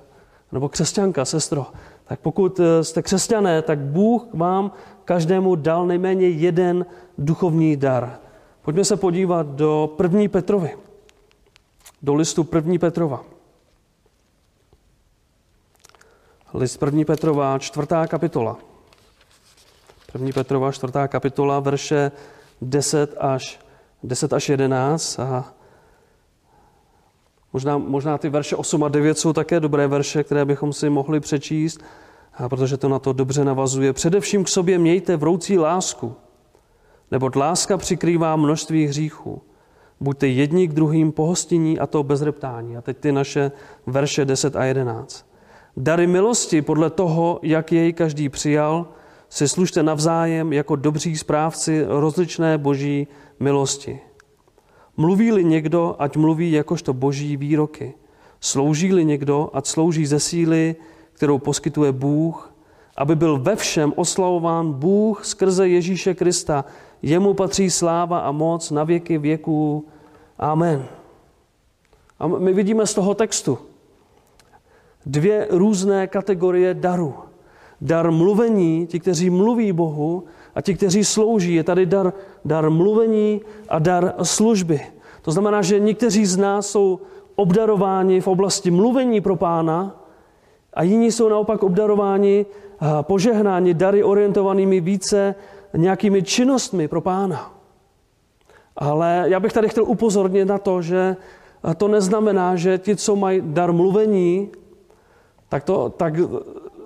[0.53, 1.67] nebo křesťanka, sestro,
[2.05, 4.73] tak pokud eh, jste křesťané, tak Bůh vám
[5.05, 6.87] každému dal nejméně jeden
[7.19, 8.19] duchovní dar.
[8.63, 10.77] Pojďme se podívat do první Petrovy,
[12.03, 13.32] do listu první Petrova.
[16.55, 18.57] List první Petrova, čtvrtá kapitola.
[20.13, 22.13] První Petrova, čtvrtá kapitola, verše
[22.63, 23.61] 10 až,
[24.03, 25.21] 10 až 11.
[25.21, 25.53] A
[27.53, 31.21] možná, možná ty verše 8 a 9 jsou také dobré verše, které bychom si mohli
[31.21, 31.81] přečíst,
[32.35, 33.93] a protože to na to dobře navazuje.
[33.93, 36.15] Především k sobě mějte vroucí lásku,
[37.11, 39.43] neboť láska přikrývá množství hříchů.
[40.01, 42.77] Buďte jedni k druhým pohostinní a to bez reptání.
[42.77, 43.53] A teď ty naše
[43.87, 45.32] verše 10 a 11.
[45.77, 48.89] Dary milosti podle toho, jak jej každý přijal,
[49.29, 53.09] si služte navzájem jako dobří správci rozličné boží
[53.41, 54.01] milosti.
[54.97, 57.95] Mluví-li někdo, ať mluví jakožto boží výroky.
[58.41, 60.77] Slouží-li někdo, ať slouží ze síly,
[61.13, 62.55] kterou poskytuje Bůh,
[62.97, 66.65] aby byl ve všem oslavován Bůh skrze Ježíše Krista.
[67.03, 69.89] Jemu patří sláva a moc na věky věků.
[70.39, 70.87] Amen.
[72.19, 73.59] A my vidíme z toho textu
[75.07, 77.15] dvě různé kategorie darů.
[77.81, 81.55] Dar mluvení, ti, kteří mluví Bohu, a ti, kteří slouží.
[81.55, 82.13] Je tady dar,
[82.45, 84.81] dar mluvení a dar služby.
[85.23, 87.01] To znamená, že někteří z nás jsou
[87.35, 89.97] obdarováni v oblasti mluvení pro pána
[90.75, 92.47] a jiní jsou naopak obdarováni
[93.03, 95.35] požehnáni dary orientovanými více
[95.77, 97.53] nějakými činnostmi pro pána.
[98.77, 101.17] Ale já bych tady chtěl upozornit na to, že
[101.77, 104.49] to neznamená, že ti, co mají dar mluvení,
[105.53, 106.15] tak, to, tak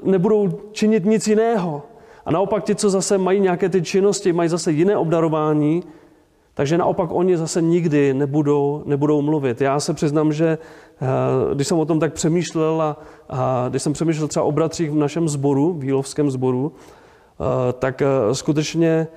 [0.02, 1.82] nebudou činit nic jiného.
[2.24, 5.82] A naopak ti, co zase mají nějaké ty činnosti, mají zase jiné obdarování,
[6.54, 9.60] takže naopak oni zase nikdy nebudou, nebudou mluvit.
[9.60, 12.96] Já se přiznám, že eh, když jsem o tom tak přemýšlel a,
[13.28, 18.02] a když jsem přemýšlel třeba o bratřích v našem sboru, v Jílovském sboru, eh, tak
[18.02, 19.08] eh, skutečně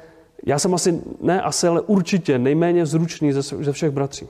[0.45, 4.27] já jsem asi, ne asi, ale určitě nejméně zručný ze, ze všech bratří.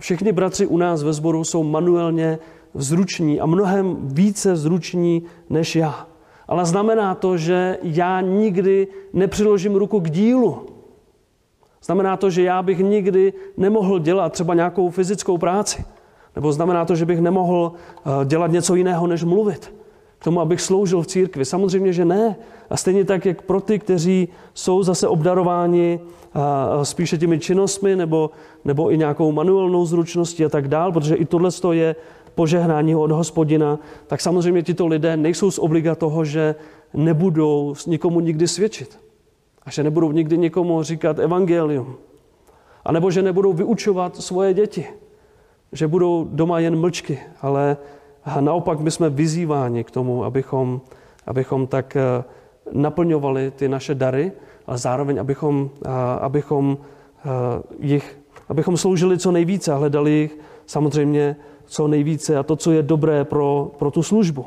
[0.00, 2.38] Všichni bratři u nás ve sboru jsou manuálně
[2.76, 6.06] zruční a mnohem více zruční než já.
[6.48, 10.66] Ale znamená to, že já nikdy nepřiložím ruku k dílu.
[11.82, 15.84] Znamená to, že já bych nikdy nemohl dělat třeba nějakou fyzickou práci.
[16.36, 19.74] Nebo znamená to, že bych nemohl eh, dělat něco jiného, než mluvit.
[20.18, 21.44] K tomu, abych sloužil v církvi.
[21.44, 22.36] Samozřejmě, že ne.
[22.70, 28.30] A stejně tak, jak pro ty, kteří jsou zase obdarováni eh, spíše těmi činnostmi nebo,
[28.64, 31.96] nebo i nějakou manuálnou zručností a tak dál, protože i tohle je
[32.36, 36.54] požehnání od hospodina, tak samozřejmě tito lidé nejsou z obliga toho, že
[36.94, 39.00] nebudou nikomu nikdy svědčit.
[39.66, 41.96] A že nebudou nikdy nikomu říkat evangelium.
[42.84, 44.86] A nebo že nebudou vyučovat svoje děti.
[45.72, 47.18] Že budou doma jen mlčky.
[47.42, 47.76] Ale
[48.40, 50.80] naopak my jsme vyzýváni k tomu, abychom,
[51.26, 52.24] abychom tak eh,
[52.72, 54.32] naplňovali ty naše dary,
[54.66, 55.70] ale zároveň abychom,
[56.20, 57.28] abychom eh,
[57.80, 58.18] jich,
[58.48, 63.24] abychom sloužili co nejvíce a hledali jich samozřejmě co nejvíce a to, co je dobré
[63.24, 64.46] pro, pro tu službu.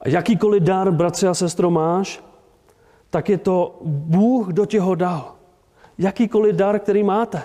[0.00, 2.24] A jakýkoliv dar, bratře a sestro, máš,
[3.10, 5.34] tak je to Bůh, kdo ti ho dal.
[5.98, 7.42] Jakýkoliv dar, který máte,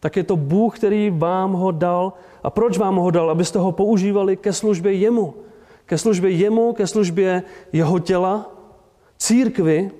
[0.00, 2.12] tak je to Bůh, který vám ho dal.
[2.42, 3.30] A proč vám ho dal?
[3.30, 5.34] Abyste ho používali ke službě jemu.
[5.86, 8.50] Ke službě jemu, ke službě jeho těla,
[9.18, 9.90] církvy.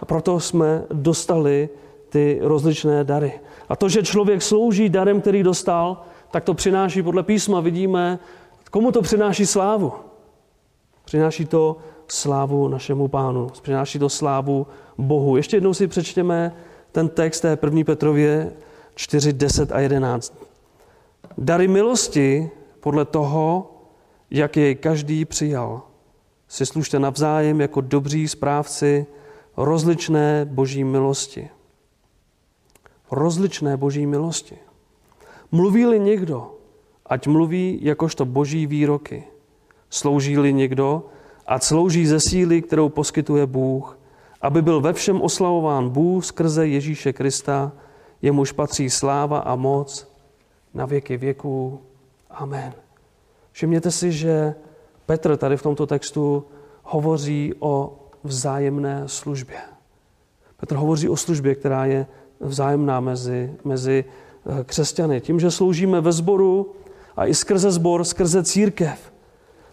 [0.00, 1.68] A proto jsme dostali
[2.08, 3.40] ty rozličné dary.
[3.70, 8.18] A to, že člověk slouží darem, který dostal, tak to přináší podle písma, vidíme,
[8.70, 9.92] komu to přináší slávu.
[11.04, 11.76] Přináší to
[12.08, 14.66] slávu našemu pánu, přináší to slávu
[14.98, 15.36] Bohu.
[15.36, 16.56] Ještě jednou si přečtěme
[16.92, 17.84] ten text té 1.
[17.84, 18.52] Petrově
[18.94, 20.34] 4, 10 a 11.
[21.38, 23.70] Dary milosti podle toho,
[24.30, 25.82] jak jej každý přijal.
[26.48, 29.06] Si služte navzájem jako dobří správci
[29.56, 31.50] rozličné boží milosti
[33.10, 34.56] rozličné boží milosti.
[35.52, 36.54] Mluví-li někdo,
[37.06, 39.24] ať mluví jakožto boží výroky.
[39.90, 41.06] Slouží-li někdo,
[41.46, 43.98] ať slouží ze síly, kterou poskytuje Bůh,
[44.40, 47.72] aby byl ve všem oslavován Bůh skrze Ježíše Krista,
[48.22, 50.08] jemuž patří sláva a moc
[50.74, 51.80] na věky věků.
[52.30, 52.72] Amen.
[53.52, 54.54] Všimněte si, že
[55.06, 56.44] Petr tady v tomto textu
[56.82, 59.58] hovoří o vzájemné službě.
[60.56, 62.06] Petr hovoří o službě, která je
[62.40, 65.20] vzájemná mezi, mezi eh, křesťany.
[65.20, 66.72] Tím, že sloužíme ve sboru
[67.16, 69.12] a i skrze sbor, skrze církev,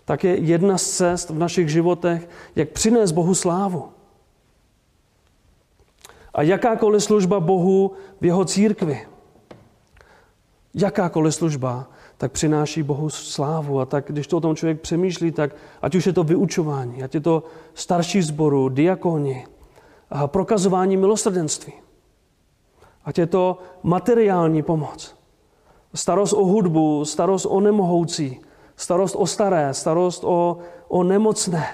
[0.05, 3.89] tak je jedna z cest v našich životech, jak přinést Bohu slávu.
[6.33, 9.07] A jakákoliv služba Bohu v jeho církvi,
[10.73, 13.79] jakákoliv služba, tak přináší Bohu slávu.
[13.79, 17.13] A tak, když to o tom člověk přemýšlí, tak ať už je to vyučování, ať
[17.13, 19.47] je to starší sboru, diakoni,
[20.27, 21.73] prokazování milosrdenství.
[23.07, 25.15] Ať je to materiální pomoc,
[25.93, 28.39] starost o hudbu, starost o nemohoucí,
[28.75, 31.67] starost o staré, starost o, o nemocné,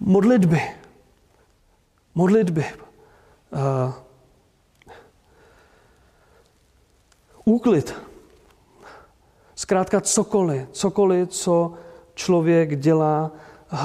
[0.00, 0.60] modlitby,
[2.14, 3.92] modlitby, uh,
[7.44, 7.94] úklid,
[9.54, 11.72] zkrátka cokoliv, cokoliv, co
[12.14, 13.30] člověk dělá
[13.72, 13.78] uh,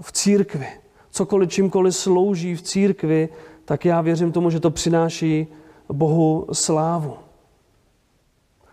[0.00, 0.68] v církvi,
[1.10, 3.28] cokoliv, čímkoliv slouží v církvi,
[3.64, 5.46] tak já věřím tomu, že to přináší
[5.92, 7.16] Bohu slávu.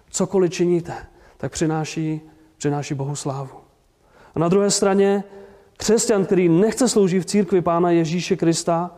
[0.09, 0.93] Cokoliv činíte,
[1.37, 2.21] tak přináší,
[2.57, 3.57] přináší Bohu slávu.
[4.35, 5.23] A na druhé straně
[5.77, 8.91] křesťan, který nechce sloužit v církvi Pána Ježíše Krista,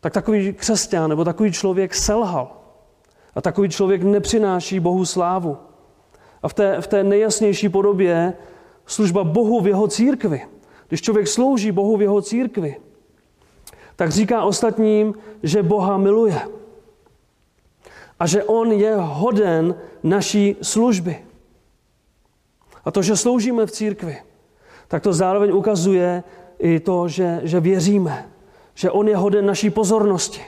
[0.00, 2.56] tak takový křesťan nebo takový člověk selhal.
[3.34, 5.56] A takový člověk nepřináší Bohu slávu.
[6.42, 8.34] A v té, v té nejjasnější podobě
[8.86, 10.46] služba Bohu v jeho církvi.
[10.88, 12.76] Když člověk slouží Bohu v jeho církvi,
[13.96, 16.40] tak říká ostatním, že Boha miluje.
[18.20, 21.24] A že On je hoden naší služby.
[22.84, 24.16] A to, že sloužíme v církvi,
[24.88, 26.24] tak to zároveň ukazuje
[26.58, 28.28] i to, že, že věříme,
[28.74, 30.40] že On je hoden naší pozornosti,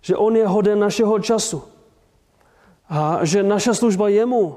[0.00, 1.62] že On je hoden našeho času
[2.88, 4.56] a že naše služba jemu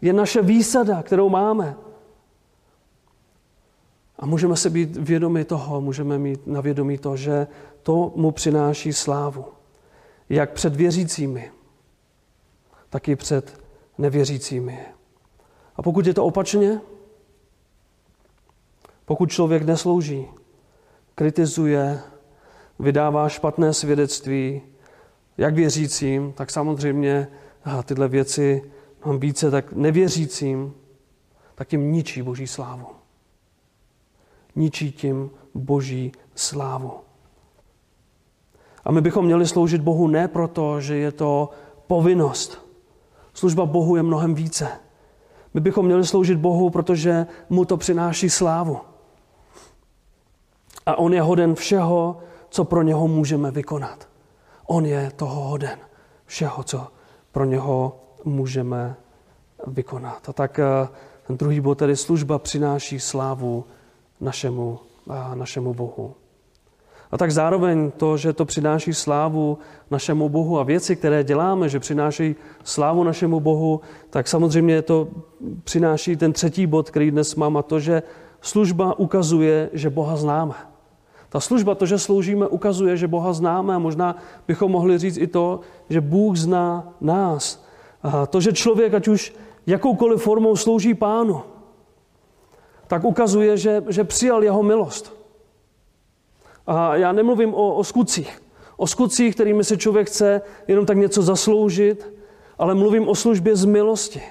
[0.00, 1.76] je naše výsada, kterou máme.
[4.18, 7.46] A můžeme se být vědomi toho, můžeme mít na vědomí to, že
[7.82, 9.55] to mu přináší slávu.
[10.28, 11.52] Jak před věřícími,
[12.90, 13.60] tak i před
[13.98, 14.86] nevěřícími.
[15.76, 16.80] A pokud je to opačně,
[19.04, 20.26] pokud člověk neslouží,
[21.14, 22.00] kritizuje,
[22.78, 24.62] vydává špatné svědectví,
[25.38, 27.28] jak věřícím, tak samozřejmě
[27.84, 28.70] tyhle věci
[29.04, 30.74] mám více, tak nevěřícím,
[31.54, 32.86] tak jim ničí Boží slávu.
[34.56, 37.05] Ničí tím Boží slávu.
[38.86, 41.50] A my bychom měli sloužit Bohu ne proto, že je to
[41.86, 42.66] povinnost.
[43.34, 44.68] Služba Bohu je mnohem více.
[45.54, 48.78] My bychom měli sloužit Bohu, protože mu to přináší slávu.
[50.86, 52.18] A on je hoden všeho,
[52.48, 54.08] co pro něho můžeme vykonat.
[54.66, 55.78] On je toho hoden.
[56.26, 56.86] Všeho, co
[57.32, 58.96] pro něho můžeme
[59.66, 60.28] vykonat.
[60.28, 60.88] A tak eh,
[61.26, 63.64] ten druhý bod, tedy služba přináší slávu
[64.20, 64.78] našemu,
[65.34, 66.14] našemu Bohu.
[67.10, 69.58] A tak zároveň to, že to přináší slávu
[69.90, 75.08] našemu Bohu a věci, které děláme, že přináší slávu našemu Bohu, tak samozřejmě to
[75.64, 78.02] přináší ten třetí bod, který dnes mám, a to, že
[78.40, 80.54] služba ukazuje, že Boha známe.
[81.28, 84.16] Ta služba, to, že sloužíme, ukazuje, že Boha známe a možná
[84.48, 87.64] bychom mohli říct i to, že Bůh zná nás.
[88.02, 89.34] A to, že člověk, ať už
[89.66, 91.42] jakoukoliv formou slouží pánu,
[92.86, 95.15] tak ukazuje, že, že přijal jeho milost.
[96.66, 98.42] A já nemluvím o, o skutcích.
[98.76, 102.12] O skutcích, kterými se člověk chce jenom tak něco zasloužit,
[102.58, 104.22] ale mluvím o službě z milosti.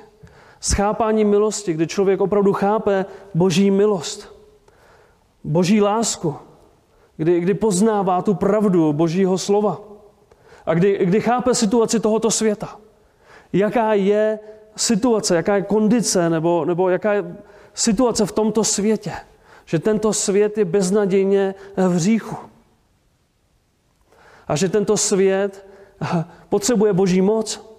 [0.60, 4.36] Schápání milosti, kdy člověk opravdu chápe boží milost,
[5.44, 6.36] boží lásku,
[7.18, 9.82] kdy, kdy poznává tu pravdu božího slova
[10.66, 12.80] a kdy, kdy chápe situaci tohoto světa.
[13.54, 14.40] Jaká je
[14.76, 17.36] situace, jaká je kondice nebo, nebo jaká je
[17.74, 19.12] situace v tomto světě
[19.66, 22.36] že tento svět je beznadějně v hříchu.
[24.48, 25.66] A že tento svět
[26.50, 27.76] potřebuje boží moc.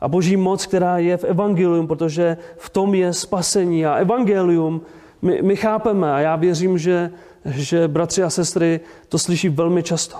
[0.00, 3.86] A boží moc, která je v evangelium, protože v tom je spasení.
[3.86, 4.82] A evangelium
[5.22, 7.10] my, my chápeme a já věřím, že,
[7.44, 10.16] že bratři a sestry to slyší velmi často.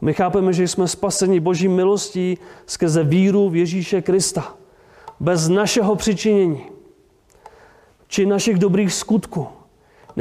[0.00, 4.54] My chápeme, že jsme spaseni boží milostí skrze víru v Ježíše Krista.
[5.20, 6.64] Bez našeho přičinění
[8.08, 9.48] či našich dobrých skutků.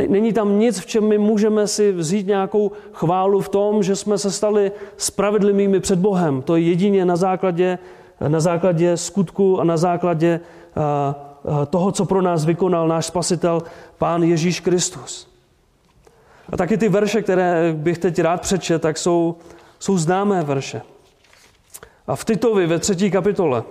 [0.07, 4.17] Není tam nic, v čem my můžeme si vzít nějakou chválu v tom, že jsme
[4.17, 6.41] se stali spravedlivými před Bohem.
[6.41, 7.79] To je jedině na základě,
[8.27, 10.39] na základě skutku a na základě
[11.69, 13.63] toho, co pro nás vykonal náš spasitel,
[13.97, 15.29] Pán Ježíš Kristus.
[16.49, 19.35] A taky ty verše, které bych teď rád přečet, tak jsou,
[19.79, 20.81] jsou známé verše.
[22.08, 23.63] A v Titovi ve třetí kapitole,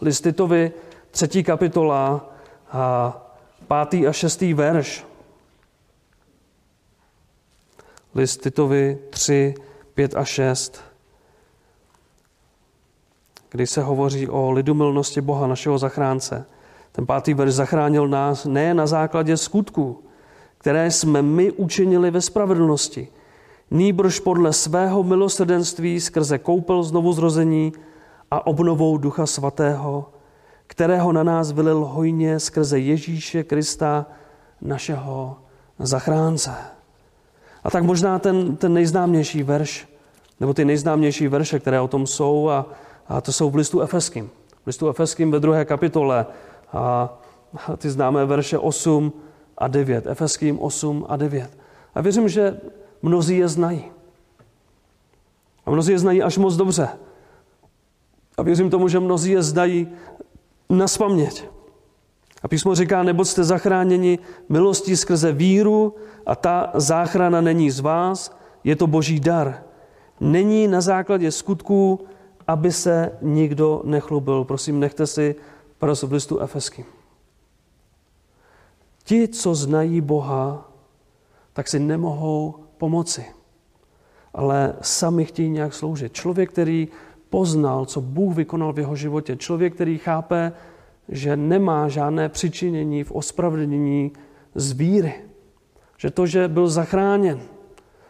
[0.00, 0.72] list Titovi,
[1.10, 2.26] třetí kapitola,
[2.72, 3.25] a
[3.68, 5.04] pátý a šestý verš.
[8.14, 9.54] List Titovi 3,
[9.94, 10.80] 5 a 6,
[13.50, 16.46] kdy se hovoří o lidumilnosti Boha, našeho zachránce.
[16.92, 20.02] Ten pátý verš zachránil nás ne na základě skutků,
[20.58, 23.08] které jsme my učinili ve spravedlnosti,
[23.70, 27.72] nýbrž podle svého milosrdenství skrze koupel znovu zrození
[28.30, 30.15] a obnovou Ducha Svatého,
[30.66, 34.06] kterého na nás vylil hojně skrze Ježíše Krista,
[34.60, 35.36] našeho
[35.78, 36.54] zachránce.
[37.64, 39.88] A tak možná ten, ten nejznámější verš,
[40.40, 42.66] nebo ty nejznámější verše, které o tom jsou, a,
[43.08, 44.30] a to jsou v listu Efeským.
[44.62, 46.26] V listu Efeským ve druhé kapitole
[46.72, 47.18] a,
[47.66, 49.12] a ty známé verše 8
[49.58, 50.06] a 9.
[50.06, 51.58] Efeským 8 a 9.
[51.94, 52.60] A věřím, že
[53.02, 53.84] mnozí je znají.
[55.66, 56.88] A mnozí je znají až moc dobře.
[58.36, 59.88] A věřím tomu, že mnozí je znají
[60.68, 61.44] na spaměť.
[62.42, 65.94] A písmo říká, nebo jste zachráněni milostí skrze víru
[66.26, 69.62] a ta záchrana není z vás, je to boží dar.
[70.20, 72.00] Není na základě skutků,
[72.46, 74.44] aby se nikdo nechlubil.
[74.44, 75.34] Prosím, nechte si
[75.78, 76.84] prost v listu Efeským.
[79.04, 80.70] Ti, co znají Boha,
[81.52, 83.26] tak si nemohou pomoci,
[84.34, 86.12] ale sami chtějí nějak sloužit.
[86.12, 86.88] Člověk, který
[87.30, 90.52] poznal, co Bůh vykonal v jeho životě, člověk, který chápe,
[91.08, 94.12] že nemá žádné přičinění v ospravedlnění
[94.54, 95.14] z víry.
[95.98, 97.40] Že to, že byl zachráněn,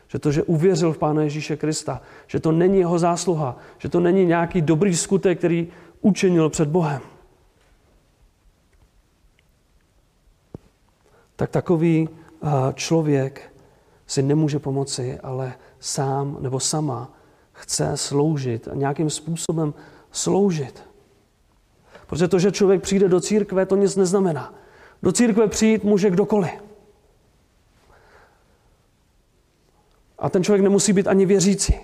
[0.09, 4.01] že to, že uvěřil v Pána Ježíše Krista, že to není jeho zásluha, že to
[4.01, 5.69] není nějaký dobrý skutek, který
[6.01, 7.03] učinil před Bohem.
[11.37, 12.09] Tak takový
[12.75, 13.53] člověk
[14.07, 17.16] si nemůže pomoci, ale sám nebo sama
[17.57, 19.75] chce sloužit a nějakým způsobem
[20.11, 20.83] sloužit.
[22.07, 24.55] Protože to, že člověk přijde do církve, to nic neznamená.
[25.03, 26.51] Do církve přijít může kdokoliv.
[30.19, 31.75] A ten člověk nemusí být ani věřící.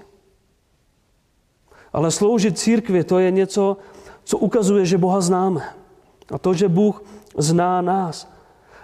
[1.92, 3.76] Ale sloužit církvi, to je něco,
[4.24, 5.74] co ukazuje, že Boha známe.
[6.32, 7.02] A to, že Bůh
[7.36, 8.32] zná nás.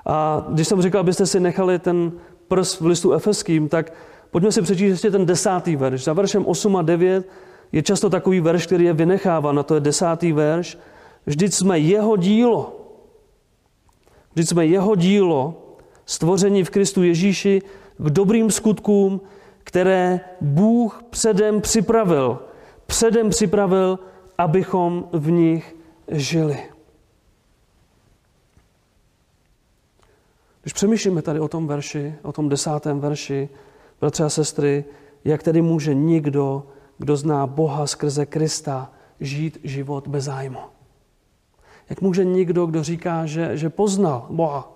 [0.06, 2.12] A když jsem říkal, abyste si nechali ten
[2.48, 3.92] prs v listu efeským, tak
[4.30, 6.04] pojďme si přečíst ještě ten desátý verš.
[6.04, 7.28] Za veršem 8 a 9
[7.72, 10.78] je často takový verš, který je vynecháván, a to je desátý verš.
[11.26, 12.80] Vždyť jsme jeho dílo.
[14.32, 15.62] Vždyť jsme jeho dílo,
[16.06, 17.62] stvoření v Kristu Ježíši
[17.98, 19.20] k dobrým skutkům,
[19.64, 22.38] které Bůh předem připravil.
[22.86, 23.98] Předem připravil,
[24.38, 25.76] abychom v nich
[26.08, 26.58] žili.
[30.62, 33.48] Když přemýšlíme tady o tom verši, o tom desátém verši,
[34.00, 34.84] bratře a sestry,
[35.24, 36.66] jak tedy může nikdo,
[36.98, 40.58] kdo zná Boha skrze Krista, žít život bez zájmu?
[41.90, 44.72] Jak může někdo, kdo říká, že, že poznal Boha,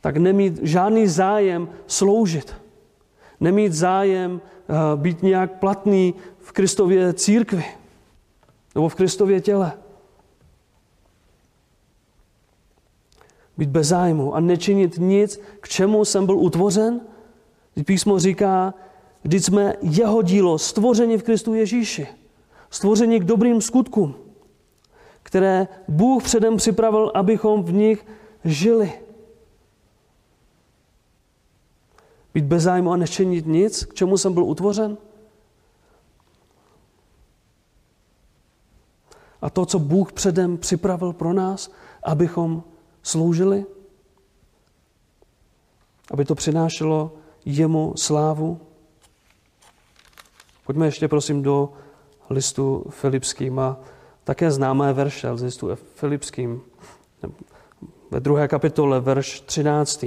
[0.00, 2.54] tak nemít žádný zájem sloužit,
[3.40, 7.64] nemít zájem uh, být nějak platný v Kristově církvi
[8.74, 9.72] nebo v Kristově těle.
[13.58, 17.00] Být bez zájmu a nečinit nic, k čemu jsem byl utvořen.
[17.84, 18.74] Písmo říká,
[19.22, 22.06] když jsme jeho dílo, stvoření v Kristu Ježíši,
[22.70, 24.14] stvoření k dobrým skutkům
[25.22, 28.06] které Bůh předem připravil, abychom v nich
[28.44, 28.92] žili.
[32.34, 34.98] Být bez zájmu a nečinit nic, k čemu jsem byl utvořen.
[39.42, 41.70] A to, co Bůh předem připravil pro nás,
[42.02, 42.62] abychom
[43.02, 43.66] sloužili,
[46.10, 47.12] aby to přinášelo
[47.44, 48.60] jemu slávu.
[50.66, 51.72] Pojďme ještě prosím do
[52.30, 53.76] listu Filipským a
[54.24, 56.62] také známé verše z listu Filipským,
[58.10, 60.04] ve druhé kapitole, verš 13.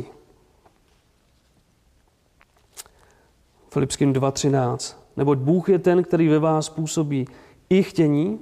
[3.70, 4.96] Filipským 2.13.
[5.18, 7.28] Neboť Bůh je ten, který ve vás působí
[7.70, 8.40] i chtění,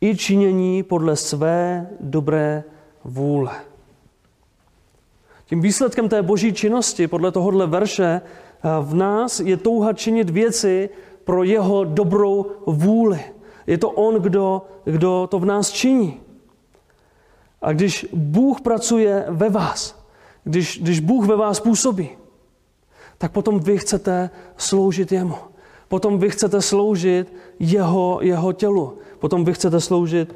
[0.00, 2.64] i činění podle své dobré
[3.04, 3.69] vůle.
[5.50, 8.20] Tím výsledkem té boží činnosti, podle tohohle verše,
[8.82, 10.90] v nás je touha činit věci
[11.24, 13.20] pro jeho dobrou vůli.
[13.66, 16.20] Je to On, kdo, kdo to v nás činí.
[17.62, 20.06] A když Bůh pracuje ve vás,
[20.44, 22.10] když, když Bůh ve vás působí,
[23.18, 25.36] tak potom vy chcete sloužit Jemu.
[25.88, 28.98] Potom vy chcete sloužit jeho, jeho tělu.
[29.18, 30.34] Potom vy chcete sloužit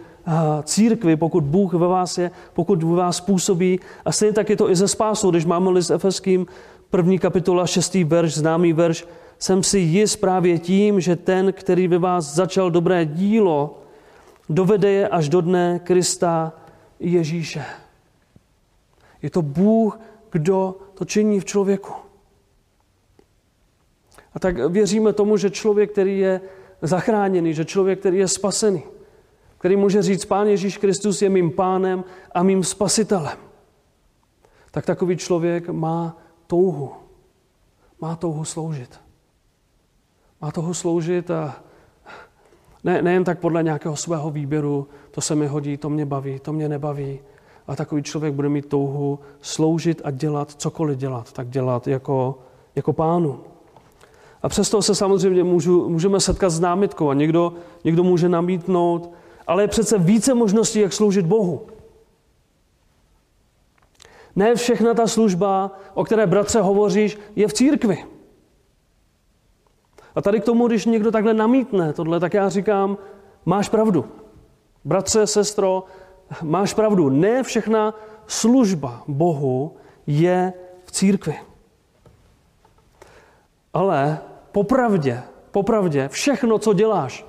[0.63, 3.81] církvi, pokud Bůh ve vás je, pokud ve vás působí.
[4.05, 6.47] A stejně tak je to i ze spásou, když máme list Efeským,
[6.91, 9.07] první kapitola, šestý verš, známý verš,
[9.39, 13.83] jsem si jist právě tím, že ten, který ve vás začal dobré dílo,
[14.49, 16.53] dovede je až do dne Krista
[17.01, 17.65] Ježíše.
[19.23, 20.01] Je to Bůh,
[20.31, 21.93] kdo to činí v člověku.
[24.35, 26.41] A tak věříme tomu, že člověk, který je
[26.83, 28.83] zachráněný, že člověk, který je spasený,
[29.65, 32.05] který může říct, Pán Ježíš Kristus je mým pánem
[32.35, 33.39] a mým spasitelem,
[34.71, 36.93] tak takový člověk má touhu.
[38.01, 39.01] Má touhu sloužit
[40.45, 41.57] má toho sloužit a
[42.85, 46.53] ne, nejen tak podle nějakého svého výběru, to se mi hodí, to mě baví, to
[46.53, 47.21] mě nebaví,
[47.67, 52.39] a takový člověk bude mít touhu sloužit a dělat cokoliv dělat, tak dělat jako,
[52.77, 53.41] jako pánu.
[54.43, 57.53] A přesto se samozřejmě můžu, můžeme setkat s námitkou a někdo,
[57.85, 59.11] někdo může namítnout,
[59.47, 61.67] ale je přece více možností, jak sloužit Bohu.
[64.37, 68.05] Ne všechna ta služba, o které bratře hovoříš, je v církvi.
[70.15, 72.99] A tady k tomu, když někdo takhle namítne tohle, tak já říkám,
[73.45, 74.05] máš pravdu.
[74.85, 75.85] Bratře, sestro,
[76.43, 77.09] máš pravdu.
[77.09, 77.95] Ne všechna
[78.27, 79.77] služba Bohu
[80.07, 80.53] je
[80.85, 81.37] v církvi.
[83.75, 84.19] Ale
[84.53, 87.27] popravdě, popravdě, všechno, co děláš,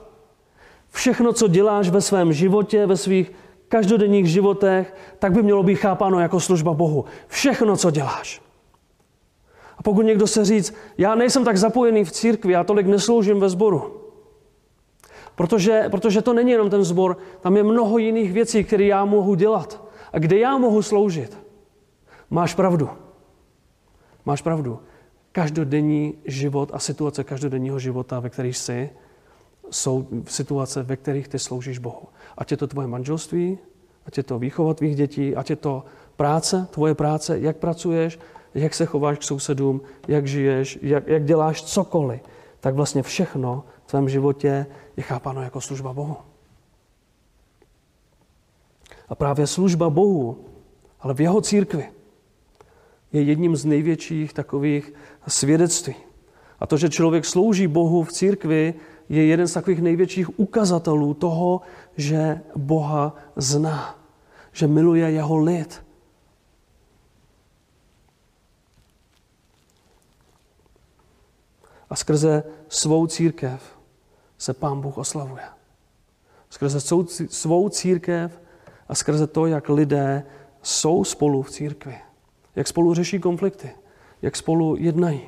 [0.95, 3.31] všechno, co děláš ve svém životě, ve svých
[3.67, 7.05] každodenních životech, tak by mělo být chápáno jako služba Bohu.
[7.27, 8.41] Všechno, co děláš.
[9.77, 13.49] A pokud někdo se říct, já nejsem tak zapojený v církvi, já tolik nesloužím ve
[13.49, 14.01] sboru.
[15.35, 19.35] Protože, protože to není jenom ten sbor, tam je mnoho jiných věcí, které já mohu
[19.35, 19.83] dělat
[20.13, 21.37] a kde já mohu sloužit.
[22.29, 22.89] Máš pravdu.
[24.25, 24.79] Máš pravdu.
[25.31, 28.89] Každodenní život a situace každodenního života, ve kterých jsi,
[29.71, 32.03] jsou situace, ve kterých ty sloužíš Bohu.
[32.37, 33.57] Ať je to tvoje manželství,
[34.05, 35.83] ať je to výchova tvých dětí, ať je to
[36.15, 38.19] práce, tvoje práce, jak pracuješ,
[38.53, 42.21] jak se chováš k sousedům, jak žiješ, jak, jak děláš cokoliv,
[42.59, 44.65] tak vlastně všechno v tvém životě
[44.97, 46.17] je chápáno jako služba Bohu.
[49.09, 50.45] A právě služba Bohu,
[50.99, 51.89] ale v jeho církvi,
[53.13, 54.93] je jedním z největších takových
[55.27, 55.95] svědectví.
[56.59, 58.73] A to, že člověk slouží Bohu v církvi,
[59.09, 61.61] je jeden z takových největších ukazatelů toho,
[61.97, 63.99] že Boha zná,
[64.51, 65.85] že miluje jeho lid.
[71.89, 73.79] A skrze svou církev
[74.37, 75.43] se Pán Bůh oslavuje.
[76.49, 76.79] Skrze
[77.29, 78.41] svou církev
[78.87, 80.23] a skrze to, jak lidé
[80.61, 81.95] jsou spolu v církvi,
[82.55, 83.71] jak spolu řeší konflikty,
[84.21, 85.21] jak spolu jednají,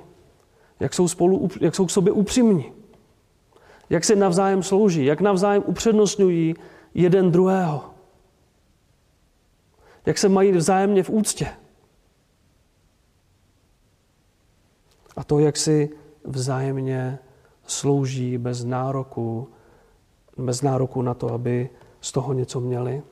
[0.80, 2.76] jak jsou, spolu, jak jsou k sobě upřímní,
[3.89, 6.55] jak se navzájem slouží, jak navzájem upřednostňují
[6.93, 7.93] jeden druhého,
[10.05, 11.47] jak se mají vzájemně v úctě.
[15.15, 15.89] A to, jak si
[16.23, 17.19] vzájemně
[17.67, 19.49] slouží bez nároku,
[20.38, 21.69] bez nároku na to, aby
[22.01, 23.03] z toho něco měli,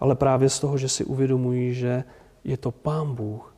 [0.00, 2.04] ale právě z toho, že si uvědomují, že
[2.44, 3.54] je to Pán Bůh,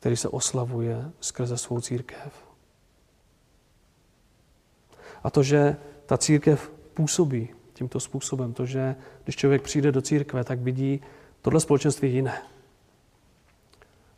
[0.00, 2.47] který se oslavuje skrze svou církev.
[5.24, 10.44] A to, že ta církev působí tímto způsobem, to, že když člověk přijde do církve,
[10.44, 11.00] tak vidí
[11.42, 12.42] tohle společenství jiné.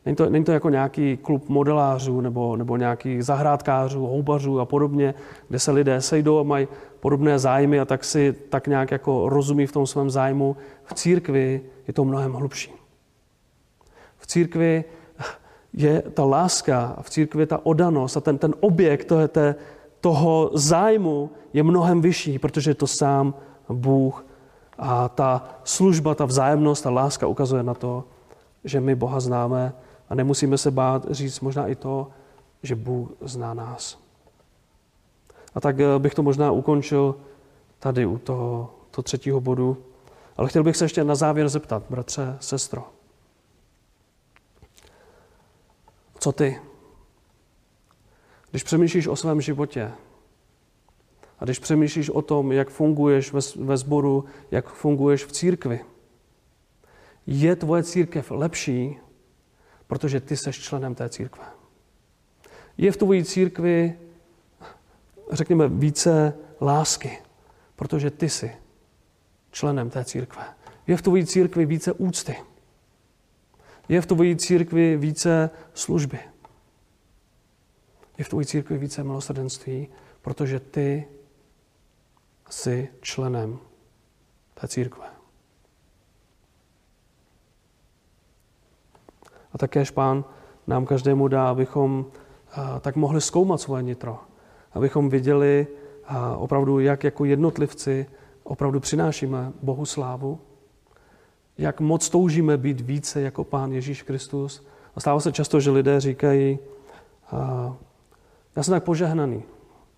[0.06, 5.14] Není to, není to jako nějaký klub modelářů nebo, nebo nějakých zahrádkářů, houbařů a podobně,
[5.48, 6.68] kde se lidé sejdou a mají
[7.00, 10.56] podobné zájmy a tak si tak nějak jako rozumí v tom svém zájmu.
[10.84, 12.72] V církvi je to mnohem hlubší.
[14.18, 14.84] V církvi
[15.72, 19.54] je ta láska, v církvi je ta odanost a ten, ten objekt toho, té,
[20.00, 23.34] toho zájmu je mnohem vyšší, protože je to sám
[23.68, 24.24] Bůh
[24.78, 28.04] a ta služba, ta vzájemnost, ta láska ukazuje na to,
[28.64, 29.72] že my Boha známe
[30.08, 32.08] a nemusíme se bát říct možná i to,
[32.62, 33.98] že Bůh zná nás.
[35.54, 37.14] A tak eh, bych to možná ukončil
[37.78, 39.76] tady u toho, toho třetího bodu.
[40.36, 42.84] Ale chtěl bych se ještě na závěr zeptat, bratře, sestro.
[46.18, 46.69] Co ty?
[48.50, 49.92] Když přemýšlíš o svém životě
[51.38, 55.80] a když přemýšlíš o tom, jak funguješ ve, sboru, jak funguješ v církvi,
[57.26, 58.96] je tvoje církev lepší
[59.90, 61.44] protože ty seš členem té církve.
[62.78, 63.98] Je v tvojí církvi,
[65.32, 67.18] řekněme, více lásky,
[67.76, 68.52] protože ty jsi
[69.50, 70.44] členem té církve.
[70.86, 72.36] Je v tvojí církvi více úcty.
[73.88, 76.18] Je v tvojí církvi více služby.
[78.20, 79.88] Je v tvojí církvi více milosrdenství,
[80.22, 81.08] protože ty
[82.50, 83.58] jsi členem
[84.54, 85.06] té církve.
[89.52, 90.24] A také Pán
[90.66, 92.06] nám každému dá, abychom
[92.80, 94.18] tak mohli zkoumat svoje nitro.
[94.72, 95.66] Abychom viděli
[96.36, 98.06] opravdu, jak jako jednotlivci
[98.42, 100.40] opravdu přinášíme Bohu slávu,
[101.58, 104.66] jak moc toužíme být více jako Pán Ježíš Kristus.
[104.94, 106.58] A stává se často, že lidé říkají,
[108.60, 109.42] já jsem tak požehnaný.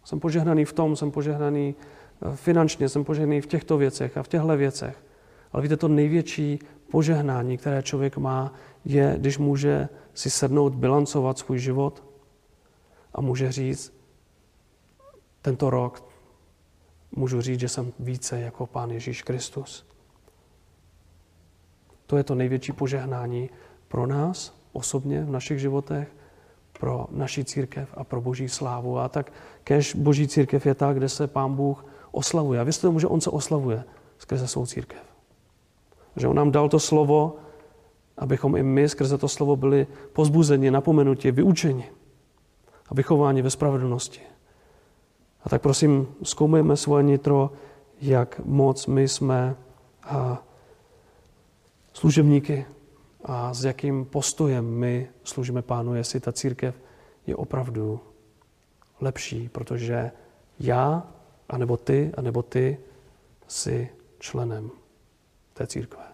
[0.04, 4.28] Jsem požehnaný v tom, jsem požehnaný e, finančně, jsem požehnaný v těchto věcech a v
[4.28, 5.04] těchto věcech.
[5.52, 6.58] Ale víte, to největší
[6.90, 8.54] požehnání, které člověk má,
[8.84, 12.04] je, když může si sednout, bilancovat svůj život
[13.14, 13.92] a může říct,
[15.42, 16.06] tento rok
[17.10, 19.86] můžu říct, že jsem více jako Pán Ježíš Kristus.
[22.06, 23.50] To je to největší požehnání
[23.88, 26.21] pro nás osobně v našich životech,
[26.82, 28.98] pro naši církev a pro boží slávu.
[28.98, 29.30] A tak
[29.64, 32.60] kež boží církev je ta, kde se pán Bůh oslavuje.
[32.60, 33.84] A věřte tomu, že on se oslavuje
[34.18, 34.98] skrze svou církev.
[36.16, 37.38] Že on nám dal to slovo,
[38.18, 41.86] abychom i my skrze to slovo byli pozbuzeni, napomenuti, vyučeni
[42.90, 44.20] a vychováni ve spravedlnosti.
[45.44, 47.50] A tak prosím, zkoumejme svoje nitro,
[48.00, 49.54] jak moc my jsme
[51.92, 52.66] služebníky
[53.24, 56.74] a s jakým postojem my služíme pánu, jestli ta církev
[57.26, 58.00] je opravdu
[59.00, 60.10] lepší, protože
[60.60, 61.06] já,
[61.48, 62.78] anebo ty, anebo ty
[63.48, 64.70] jsi členem
[65.54, 66.04] té církve.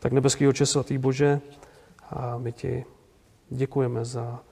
[0.00, 1.40] Tak nebeský oče svatý Bože,
[2.10, 2.84] a my ti
[3.50, 4.42] děkujeme za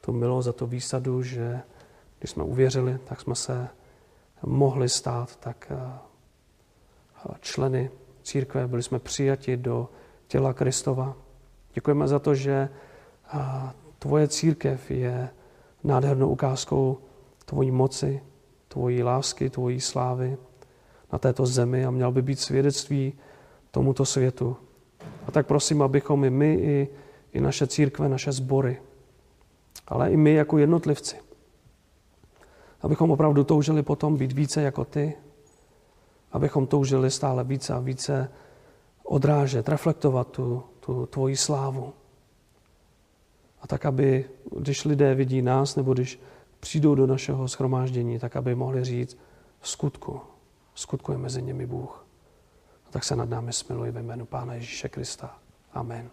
[0.00, 1.60] tu milost, za tu výsadu, že
[2.18, 3.68] když jsme uvěřili, tak jsme se
[4.42, 5.72] mohli stát tak
[7.40, 7.90] členy
[8.22, 9.88] církve, byli jsme přijati do
[10.28, 11.16] těla Kristova.
[11.74, 12.68] Děkujeme za to, že
[13.98, 15.28] tvoje církev je
[15.84, 16.98] nádhernou ukázkou
[17.44, 18.22] tvojí moci,
[18.68, 20.36] tvojí lásky, tvojí slávy
[21.12, 23.12] na této zemi a měl by být svědectví
[23.70, 24.56] tomuto světu.
[25.26, 26.88] A tak prosím, abychom i my, i,
[27.32, 28.80] i naše církve, naše sbory,
[29.88, 31.16] ale i my jako jednotlivci,
[32.80, 35.14] abychom opravdu toužili potom být více jako ty,
[36.32, 38.30] abychom toužili stále více a více
[39.06, 41.92] odrážet, reflektovat tu, tu tvoji slávu.
[43.60, 44.24] A tak, aby
[44.58, 46.20] když lidé vidí nás, nebo když
[46.60, 49.18] přijdou do našeho schromáždění, tak aby mohli říct
[49.60, 50.20] v skutku,
[50.74, 52.06] v skutku je mezi nimi Bůh.
[52.86, 55.38] A tak se nad námi smiluji ve jménu Pána Ježíše Krista.
[55.72, 56.10] Amen.